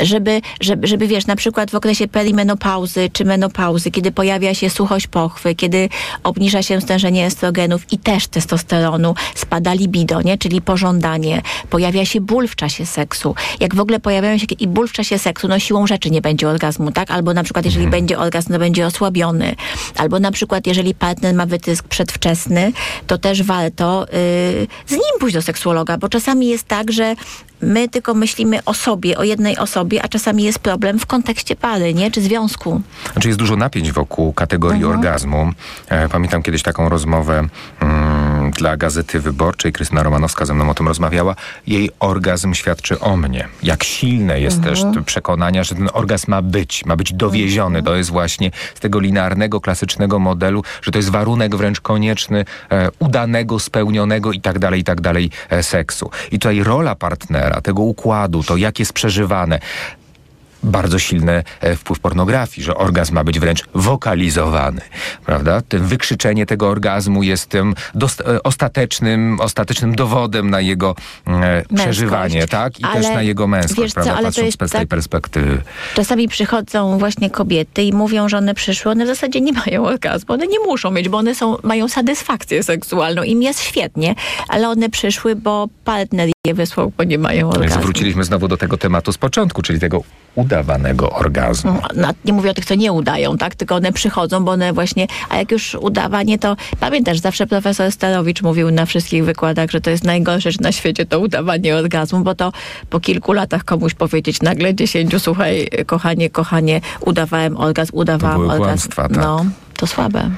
[0.00, 5.06] Żeby, żeby, żeby wiesz, na przykład w okresie perimenopauzy czy menopauzy, kiedy pojawia się suchość
[5.06, 5.88] pochwy, kiedy
[6.24, 10.38] obniża się stężenie estrogenów i też testosteronu, spada libido, nie?
[10.38, 13.34] czyli pożądanie, pojawia się ból w czasie seksu.
[13.60, 16.48] Jak w ogóle pojawiają się i ból w czasie seksu, no siłą rzeczy nie będzie
[16.48, 17.10] orgazmu, tak?
[17.10, 18.02] Albo na przykład jeżeli mhm.
[18.02, 19.54] będzie orgazm, to będzie osłabiony.
[19.96, 22.72] Albo na przykład jeżeli partner ma wytysk przedwczesny,
[23.06, 27.14] to też warto yy, z nim pójść do seksuologa, bo czasami jest tak, że
[27.64, 31.94] my tylko myślimy o sobie, o jednej osobie, a czasami jest problem w kontekście pary,
[31.94, 32.10] nie?
[32.10, 32.80] Czy związku.
[33.12, 34.98] Znaczy jest dużo napięć wokół kategorii mhm.
[34.98, 35.52] orgazmu.
[35.88, 37.48] E, pamiętam kiedyś taką rozmowę
[37.80, 38.03] mm,
[38.54, 39.72] dla Gazety Wyborczej.
[39.72, 41.36] Krystyna Romanowska ze mną o tym rozmawiała.
[41.66, 43.48] Jej orgazm świadczy o mnie.
[43.62, 44.94] Jak silne jest mhm.
[44.94, 47.78] też przekonania, że ten orgazm ma być, ma być dowieziony.
[47.78, 47.84] Mhm.
[47.84, 52.88] To jest właśnie z tego linearnego, klasycznego modelu, że to jest warunek wręcz konieczny e,
[52.98, 56.10] udanego, spełnionego i tak dalej, i tak dalej e, seksu.
[56.32, 59.60] I tutaj rola partnera, tego układu, to jak jest przeżywane
[60.64, 64.80] bardzo silny e, wpływ pornografii, że orgazm ma być wręcz wokalizowany,
[65.26, 65.62] prawda?
[65.68, 67.74] Tym wykrzyczenie tego orgazmu jest tym
[68.26, 70.94] e, ostatecznym, ostatecznym dowodem na jego
[71.26, 72.80] e, przeżywanie, tak?
[72.80, 74.12] I Ale też na jego męskość, wiesz co, prawda?
[74.12, 75.62] ale to Patrząc jest z tej tak- perspektywy.
[75.94, 80.34] Czasami przychodzą właśnie kobiety i mówią, że one przyszły, one w zasadzie nie mają orgazmu,
[80.34, 84.14] one nie muszą mieć, bo one są, mają satysfakcję seksualną, im jest świetnie,
[84.48, 87.82] ale one przyszły, bo partner je wysłał, bo nie mają Więc orgazmu.
[87.82, 90.02] wróciliśmy znowu do tego tematu z początku, czyli tego
[90.54, 91.78] udawanego orgazmu.
[91.96, 93.54] No, nie mówię o tych, co nie udają, tak?
[93.54, 98.42] Tylko one przychodzą, bo one właśnie, a jak już udawanie, to pamiętasz, zawsze profesor Starowicz
[98.42, 102.34] mówił na wszystkich wykładach, że to jest najgorsza rzecz na świecie, to udawanie orgazmu, bo
[102.34, 102.52] to
[102.90, 108.64] po kilku latach komuś powiedzieć nagle dziesięciu, słuchaj, kochanie, kochanie, udawałem orgazm, udawałam były orgazm.
[108.64, 109.16] kłamstwa, tak.
[109.16, 109.44] No,
[109.76, 110.30] to słabe.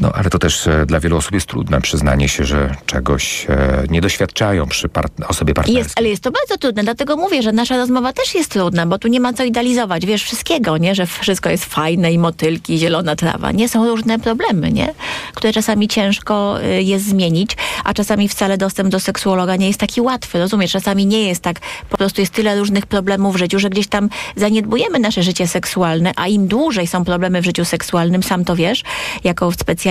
[0.00, 3.84] No, ale to też e, dla wielu osób jest trudne przyznanie się, że czegoś e,
[3.90, 5.84] nie doświadczają przy partn- osobie partnerskiej.
[5.84, 8.98] Jest, ale jest to bardzo trudne, dlatego mówię, że nasza rozmowa też jest trudna, bo
[8.98, 10.94] tu nie ma co idealizować, wiesz, wszystkiego, nie?
[10.94, 13.52] Że wszystko jest fajne i motylki, i zielona trawa.
[13.52, 14.94] Nie, są różne problemy, nie?
[15.34, 20.00] Które czasami ciężko y, jest zmienić, a czasami wcale dostęp do seksuologa nie jest taki
[20.00, 20.72] łatwy, rozumiesz?
[20.72, 24.08] Czasami nie jest tak, po prostu jest tyle różnych problemów w życiu, że gdzieś tam
[24.36, 28.82] zaniedbujemy nasze życie seksualne, a im dłużej są problemy w życiu seksualnym, sam to wiesz,
[29.24, 29.87] jako specjalista,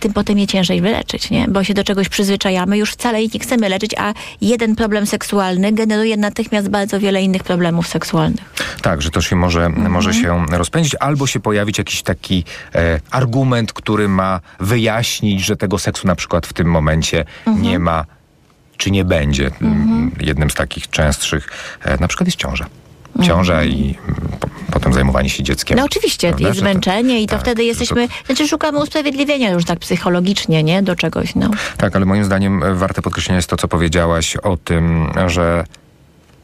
[0.00, 1.46] tym potem je ciężej wyleczyć, nie?
[1.48, 5.72] Bo się do czegoś przyzwyczajamy, już wcale ich nie chcemy leczyć, a jeden problem seksualny
[5.72, 8.54] generuje natychmiast bardzo wiele innych problemów seksualnych.
[8.82, 9.92] Tak, że to się może, Mhm.
[9.92, 15.78] może się rozpędzić, albo się pojawić jakiś taki e, argument, który ma wyjaśnić, że tego
[15.78, 17.62] seksu na przykład w tym momencie Mhm.
[17.66, 18.04] nie ma,
[18.76, 19.50] czy nie będzie.
[19.62, 21.48] Mm, Jednym z takich częstszych
[21.84, 22.66] e, na przykład jest ciąża.
[23.22, 25.78] Ciąża i mm, po, potem zajmowanie się dzieckiem.
[25.78, 28.78] No oczywiście, Prawda, jest że to- zmęczenie i to tak, wtedy że jesteśmy, znaczy szukamy
[28.78, 30.82] usprawiedliwienia już tak psychologicznie, nie?
[30.82, 31.50] Do czegoś, no.
[31.76, 35.64] Tak, ale moim zdaniem e, warte podkreślenia jest to, co powiedziałaś o tym, że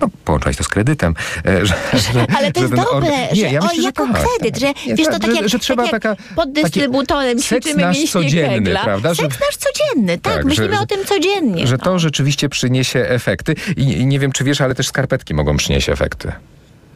[0.00, 1.14] no, połączać to z kredytem.
[1.46, 1.74] e, Że,
[2.12, 4.22] że, Ale to że jest dobre, orga- że Nie, ja o, myślę, że jako tak,
[4.22, 4.74] kredyt, tak.
[4.88, 8.04] że wiesz, to tak że, jak, że trzeba tak jak taka, pod dystrybutorem ćwiczymy nasz
[8.10, 8.84] codzienny, Kegla.
[8.84, 9.14] prawda?
[9.14, 11.66] Że, Seks nasz codzienny, tak, Tak, myślimy że- o tym codziennie.
[11.66, 11.84] że no.
[11.84, 13.54] to rzeczywiście przyniesie efekty.
[13.76, 16.32] I, I nie wiem, czy wiesz, ale też skarpetki mogą przynieść efekty.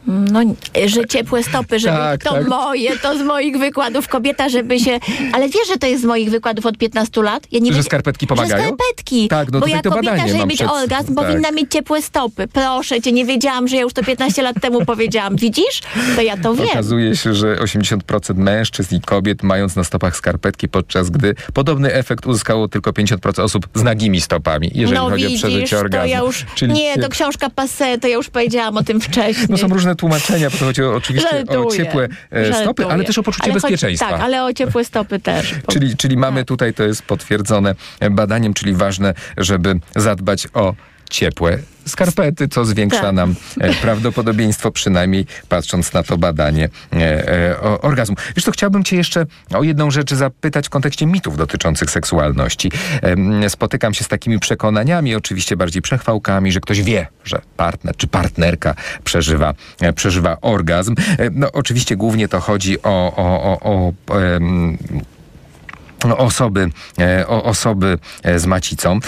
[0.07, 0.39] No,
[0.85, 2.47] że ciepłe stopy, żeby Tak, to tak.
[2.47, 4.99] moje, to z moich wykładów kobieta, żeby się...
[5.33, 7.47] Ale wiesz, że to jest z moich wykładów od 15 lat?
[7.51, 8.63] Ja nie Że skarpetki pomagają?
[8.63, 9.27] Że skarpetki.
[9.27, 11.25] Tak, no bo ja kobieta, żeby mieć przed- orgazm, tak.
[11.25, 12.47] powinna mieć ciepłe stopy.
[12.47, 15.35] Proszę cię, nie wiedziałam, że ja już to 15 lat temu powiedziałam.
[15.35, 15.81] Widzisz?
[16.15, 16.67] To ja to wiem.
[16.67, 22.25] Okazuje się, że 80% mężczyzn i kobiet mając na stopach skarpetki, podczas gdy podobny efekt
[22.25, 26.09] uzyskało tylko 50% osób z nagimi stopami, jeżeli no chodzi widzisz, o przeżycie to orgazmu.
[26.09, 26.45] ja już...
[26.55, 29.47] Czyli nie, to książka passe, to ja już powiedziałam o tym wcześniej.
[29.49, 33.03] No są różne tłumaczenia, bo to chodzi o, oczywiście o Żartuję, ciepłe e, stopy, ale
[33.03, 34.09] też o poczucie Ale bezpieczeństwa.
[34.09, 35.55] tak, ale o ciepłe stopy też.
[35.73, 36.47] Czyli, czyli mamy Tak.
[36.47, 37.75] tutaj, to jest potwierdzone
[38.11, 40.73] badaniem, czyli ważne, żeby zadbać o
[41.13, 43.15] ciepłe skarpety, co zwiększa Tak.
[43.15, 46.97] nam e, prawdopodobieństwo, przynajmniej patrząc na to badanie e,
[47.49, 48.15] e, o, orgazmu.
[48.35, 52.71] Wiesz, to chciałbym cię jeszcze o jedną rzecz zapytać w kontekście mitów dotyczących seksualności.
[53.47, 58.75] Spotykam się z takimi przekonaniami, oczywiście bardziej przechwałkami, że ktoś wie, że partner czy partnerka
[59.03, 60.95] przeżywa, e, przeżywa orgazm.
[61.19, 64.77] E, No oczywiście głównie to chodzi o, o, o, o em,
[66.17, 67.97] osoby, e, osoby
[68.35, 68.99] z macicą.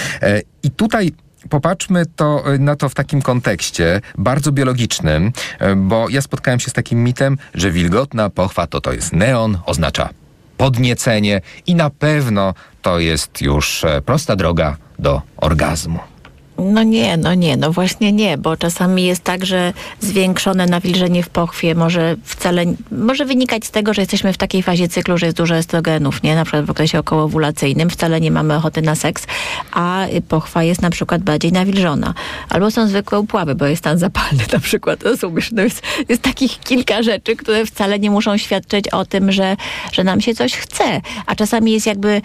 [0.64, 1.12] I tutaj
[1.50, 6.70] popatrzmy to, e, na to w takim kontekście bardzo biologicznym, e, bo ja spotkałem się
[6.70, 10.10] z takim mitem, że wilgotna pochwa to to jest neon, oznacza
[10.58, 16.15] podniecenie i na pewno to jest już e, prosta droga do orgazmu.
[16.58, 21.30] No nie, no nie, no właśnie nie, bo czasami jest tak, że zwiększone nawilżenie w
[21.30, 25.38] pochwie może wcale, może wynikać z tego, że jesteśmy w takiej fazie cyklu, że jest
[25.38, 26.36] dużo estrogenów, nie?
[26.36, 29.28] Na przykład w okresie okołowulacyjnym wcale nie mamy ochoty na seks,
[29.72, 32.14] a pochwa jest na przykład bardziej nawilżona.
[32.50, 35.52] Albo są zwykłe upławy, bo jest stan zapalny na przykład, rozumiesz?
[35.52, 39.56] No jest, jest takich kilka rzeczy, które wcale nie muszą świadczyć o tym, że,
[39.92, 42.22] że nam się coś chce, a czasami jest jakby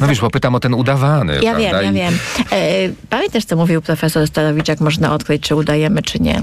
[0.00, 1.58] No wiesz, bo pytam o ten udawany, ja prawda?
[1.58, 2.18] wiem, ja I- wiem.
[2.52, 2.68] E,
[3.10, 6.42] pamiętasz, co mówił profesor Starowicz, jak można odkryć, czy udajemy, czy nie?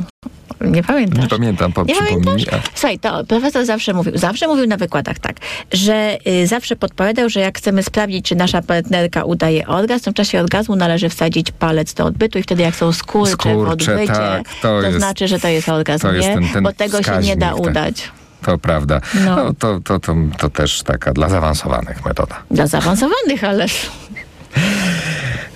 [0.61, 1.21] Nie pamiętasz?
[1.23, 2.61] Nie pamiętam, po, Nie pamiętasz?
[2.75, 5.35] Słuchaj, to profesor zawsze mówił, zawsze mówił na wykładach tak,
[5.73, 10.13] że y, zawsze podpowiadał, że jak chcemy sprawdzić, czy nasza partnerka udaje orgazm, to w
[10.13, 14.13] czasie orgazmu należy wsadzić palec do odbytu i wtedy jak są skurcze, w Skurcze, odbycie,
[14.13, 16.33] tak, to jest- znaczy, że to jest orgazm, to jest nie?
[16.35, 17.59] ten- ten Bo tego się nie da tak.
[17.59, 18.11] udać.
[18.41, 19.01] To prawda.
[19.25, 19.35] No.
[19.35, 19.53] No.
[19.53, 22.35] to, to, to, to też taka dla zaawansowanych metoda.
[22.51, 23.65] Dla zaawansowanych, ale...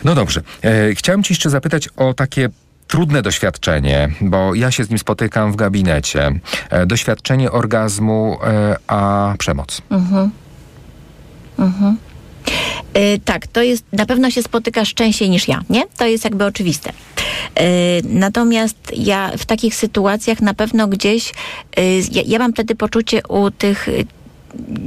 [0.03, 0.41] No dobrze.
[0.63, 2.49] E, chciałem Ci jeszcze zapytać o takie
[2.87, 6.31] trudne doświadczenie, bo ja się z nim spotykam w gabinecie.
[6.69, 9.81] E, doświadczenie orgazmu, e, a przemoc.
[12.97, 15.83] Y, tak, to jest, na pewno się spotykasz częściej niż ja, nie?
[15.97, 16.93] To jest jakby oczywiste.
[18.03, 21.33] Natomiast ja w takich sytuacjach na pewno gdzieś,
[22.11, 23.87] ja, ja mam wtedy poczucie u tych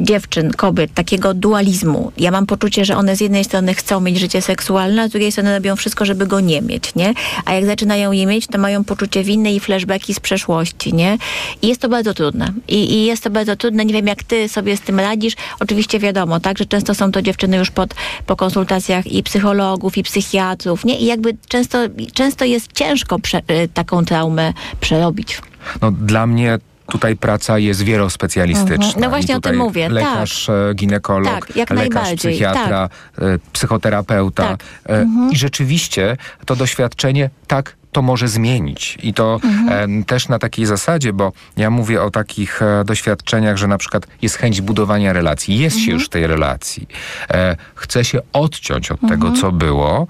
[0.00, 2.12] dziewczyn, kobiet, takiego dualizmu.
[2.18, 5.32] Ja mam poczucie, że one z jednej strony chcą mieć życie seksualne, a z drugiej
[5.32, 7.14] strony robią wszystko, żeby go nie mieć, nie?
[7.44, 11.18] A jak zaczynają je mieć, to mają poczucie winy i flashbacki z przeszłości, nie?
[11.62, 12.52] I jest to bardzo trudne.
[12.68, 13.84] I, I, jest to bardzo trudne.
[13.84, 15.34] Nie wiem, jak ty sobie z tym radzisz.
[15.60, 17.94] Oczywiście wiadomo, tak, że często są to dziewczyny już pod,
[18.26, 20.98] po konsultacjach i psychologów, i psychiatrów, nie?
[20.98, 21.78] I jakby często,
[22.12, 25.40] często jest ciężko prze, y, taką traumę przerobić.
[25.82, 26.58] No, dla mnie
[26.92, 28.86] tutaj praca jest wielospecjalistyczna.
[28.86, 29.00] Mhm.
[29.00, 29.88] No właśnie o tym mówię.
[29.88, 30.76] Lekarz, tak.
[30.76, 33.24] Ginekolog, tak, lekarz, psychiatra, tak.
[33.24, 34.48] E, psychoterapeuta.
[34.48, 34.60] Tak.
[34.86, 35.30] E, mhm.
[35.32, 36.16] I rzeczywiście
[36.46, 38.98] to doświadczenie tak to może zmienić.
[39.02, 40.00] I to mhm.
[40.00, 44.06] e, też na takiej zasadzie, bo ja mówię o takich e, doświadczeniach, że na przykład
[44.22, 45.86] jest chęć budowania relacji, jest mhm.
[45.86, 46.88] się już w tej relacji,
[47.30, 49.20] e, chce się odciąć od mhm.
[49.20, 50.06] tego, co było.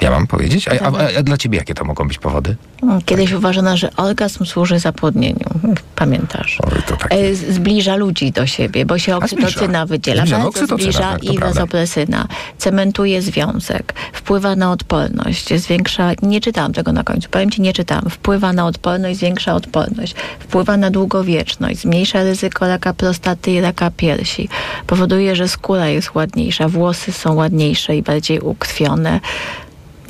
[0.00, 0.68] Ja mam powiedzieć?
[0.68, 2.56] A, a, a, dla ciebie jakie to mogą być powody?
[3.04, 3.38] Kiedyś tak.
[3.38, 5.48] uważano, że orgazm służy zapłodnieniu.
[5.96, 6.58] Pamiętasz?
[6.98, 7.34] Takie...
[7.34, 10.22] Zbliża ludzi do siebie, bo się oksytocyna wydziela.
[10.22, 12.28] Zbliża, no, oksytocyna, zbliża tak, i wazopresyna.
[12.58, 13.94] Cementuje związek.
[14.12, 15.54] Wpływa na odporność.
[15.60, 16.10] Zwiększa...
[16.22, 17.28] Nie czytałam tego na końcu.
[17.30, 18.10] Powiem ci, nie czytałam.
[18.10, 20.14] Wpływa na odporność, zwiększa odporność.
[20.38, 21.80] Wpływa na długowieczność.
[21.80, 24.48] Zmniejsza ryzyko raka prostaty i raka piersi.
[24.86, 26.68] Powoduje, że skóra jest ładniejsza.
[26.68, 29.20] Włosy są ładniejsze i bardziej ukrwione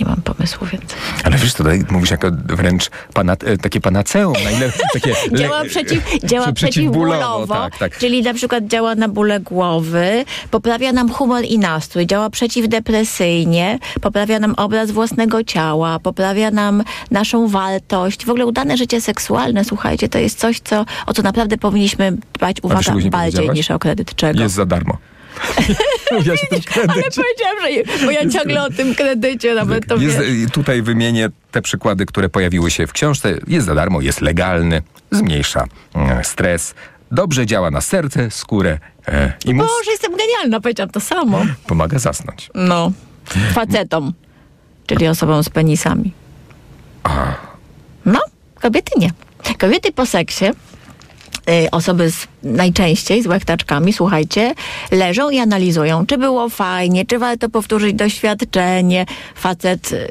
[0.00, 0.98] nie mam pomysłu więcej.
[1.24, 4.32] Ale wiesz, tutaj mówisz jako wręcz pana, e, takie panaceum.
[4.44, 7.98] Na ile, takie działa przeciw, działa przeciwbólowo, tak, tak.
[7.98, 14.38] czyli na przykład działa na bóle głowy, poprawia nam humor i nastrój, działa przeciwdepresyjnie, poprawia
[14.38, 18.24] nam obraz własnego ciała, poprawia nam naszą wartość.
[18.24, 22.56] W ogóle udane życie seksualne, słuchajcie, to jest coś, co, o co naprawdę powinniśmy dbać
[22.62, 24.42] uwagę bardziej niż o kredyt czego.
[24.42, 24.98] Jest za darmo.
[26.24, 30.18] Ja się tym Ale powiedziałam, że bo ja ciągle o tym kredycie nawet to jest,
[30.52, 33.34] Tutaj wymienię te przykłady, które pojawiły się w książce.
[33.46, 35.64] Jest za darmo, jest legalny, zmniejsza
[35.94, 36.74] mm, stres,
[37.10, 38.78] dobrze działa na serce, skórę
[39.08, 39.68] e, i mózg.
[39.68, 41.46] Boże, jestem genialna, powiedziałam to samo.
[41.66, 42.50] Pomaga zasnąć.
[42.54, 42.92] No,
[43.52, 44.12] facetom,
[44.86, 46.12] czyli osobom z penisami.
[47.02, 47.34] A.
[48.06, 48.20] No,
[48.54, 49.10] kobiety nie.
[49.58, 50.44] Kobiety po seksie
[51.72, 54.54] osoby z, najczęściej z łechtaczkami, słuchajcie,
[54.90, 59.06] leżą i analizują, czy było fajnie, czy warto powtórzyć doświadczenie.
[59.34, 60.08] Facet, y,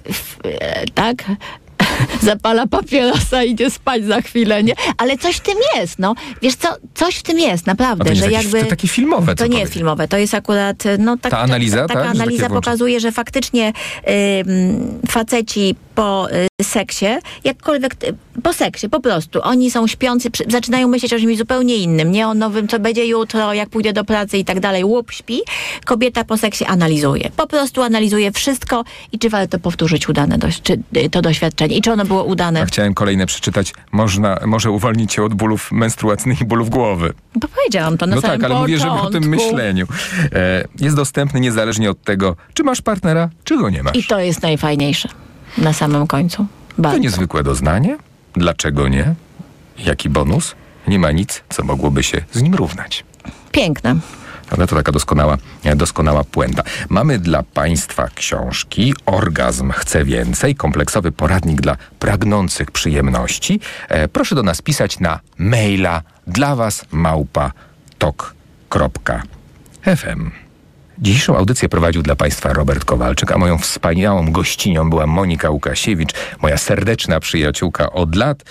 [0.93, 1.23] tak,
[2.21, 4.73] zapala papierosa i idzie spać za chwilę, nie?
[4.97, 6.15] Ale coś w tym jest, no.
[6.41, 8.63] Wiesz co, coś w tym jest, naprawdę, że taki, jakby...
[8.63, 11.31] To takie filmowe, To nie jest filmowe, to jest akurat, no tak...
[11.31, 12.11] Ta analiza, Taka tak?
[12.11, 13.73] analiza pokazuje, że faktycznie
[14.07, 14.11] y,
[15.09, 17.05] faceci po y, seksie,
[17.43, 21.75] jakkolwiek, y, po seksie po prostu, oni są śpiący, przy, zaczynają myśleć o czymś zupełnie
[21.75, 25.11] innym, nie o nowym, co będzie jutro, jak pójdę do pracy i tak dalej, łup
[25.11, 25.39] śpi.
[25.85, 30.73] Kobieta po seksie analizuje, po prostu analizuje wszystko i czy warto powtórzyć udane dość, czy,
[30.97, 32.61] y, to doświadczenie i czy ono było udane.
[32.61, 33.73] A chciałem kolejne przeczytać.
[33.91, 37.13] Można, może uwolnić się od bólów menstruacyjnych i bólów głowy.
[37.35, 38.61] Bo powiedziałam to na No tak, ale początku.
[38.61, 39.85] mówię, żeby o tym myśleniu.
[40.33, 43.95] E, jest dostępny niezależnie od tego, czy masz partnera, czy go nie masz.
[43.95, 45.09] I to jest najfajniejsze
[45.57, 46.45] na samym końcu.
[46.77, 46.97] Bardzo.
[46.97, 47.97] To niezwykłe doznanie.
[48.33, 49.15] Dlaczego nie?
[49.77, 50.55] Jaki bonus?
[50.87, 53.05] Nie ma nic, co mogłoby się z nim równać.
[53.51, 53.95] Piękne.
[54.51, 55.37] Ale to taka doskonała,
[55.75, 56.63] doskonała puenta.
[56.89, 63.59] Mamy dla Państwa książki Orgazm chce więcej, kompleksowy poradnik dla pragnących przyjemności.
[63.89, 67.51] E, proszę do nas pisać na maila dla Was małpa
[67.97, 69.21] tok.fm.
[70.99, 76.57] Dzisiejszą audycję prowadził dla Państwa Robert Kowalczyk, a moją wspaniałą gościnią była Monika Łukasiewicz, moja
[76.57, 78.43] serdeczna przyjaciółka od lat.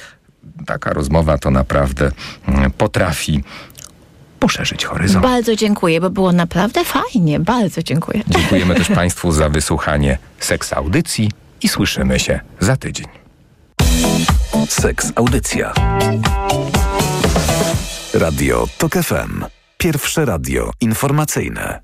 [0.66, 2.11] Taka rozmowa to naprawdę
[2.49, 3.45] mm, potrafi
[4.40, 5.22] poszerzyć horyzont.
[5.22, 7.40] Bardzo dziękuję, bo było naprawdę fajnie.
[7.40, 8.22] Bardzo dziękuję.
[8.28, 11.30] Dziękujemy też Państwu za wysłuchanie seks audycji
[11.62, 13.07] i słyszymy się za tydzień.
[14.68, 15.72] Seks Audycja.
[18.14, 19.45] Radio TOK FM.
[19.78, 21.80] Pierwsze radio informacyjne.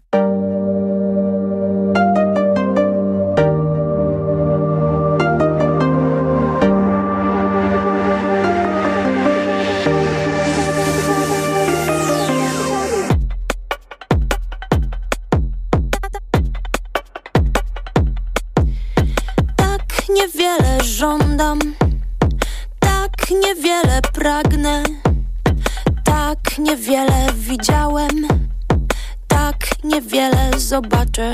[30.70, 31.32] Zobaczę.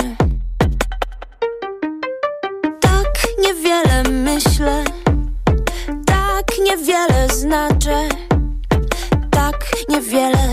[2.80, 4.84] Tak niewiele myślę,
[6.06, 8.08] tak niewiele znaczę,
[9.30, 9.56] tak
[9.88, 10.45] niewiele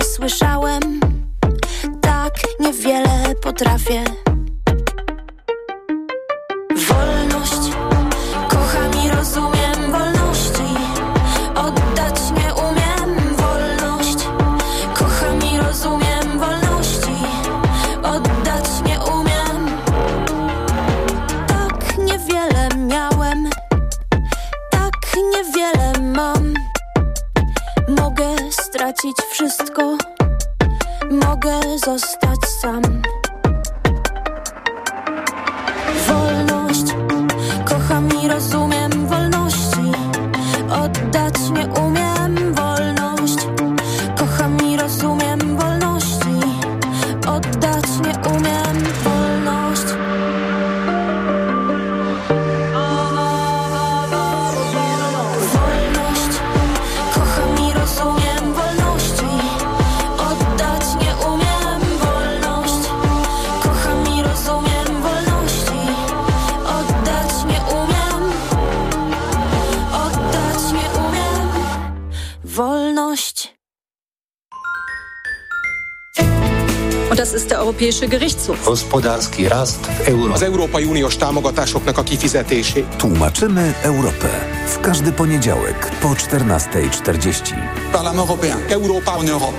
[77.84, 78.66] Europäische Gerichtshof.
[78.66, 80.34] Gospodarski rast w euro.
[80.34, 82.86] Az Európai Uniós támogatásoknak a kifizetését.
[82.98, 84.30] Tłumaczymy Europę.
[84.68, 87.56] W każdy poniedziałek po 14.40.
[87.92, 88.58] Parlement européen.
[88.70, 89.58] Europa en Europe.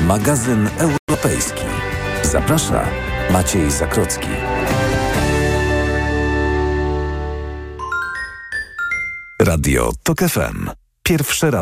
[0.00, 1.62] Magazyn europejski.
[2.22, 2.84] Zaprasza
[3.30, 4.28] Maciej Zakrocki.
[9.40, 10.70] Radio TOK FM.
[11.02, 11.52] Pierwsze radio.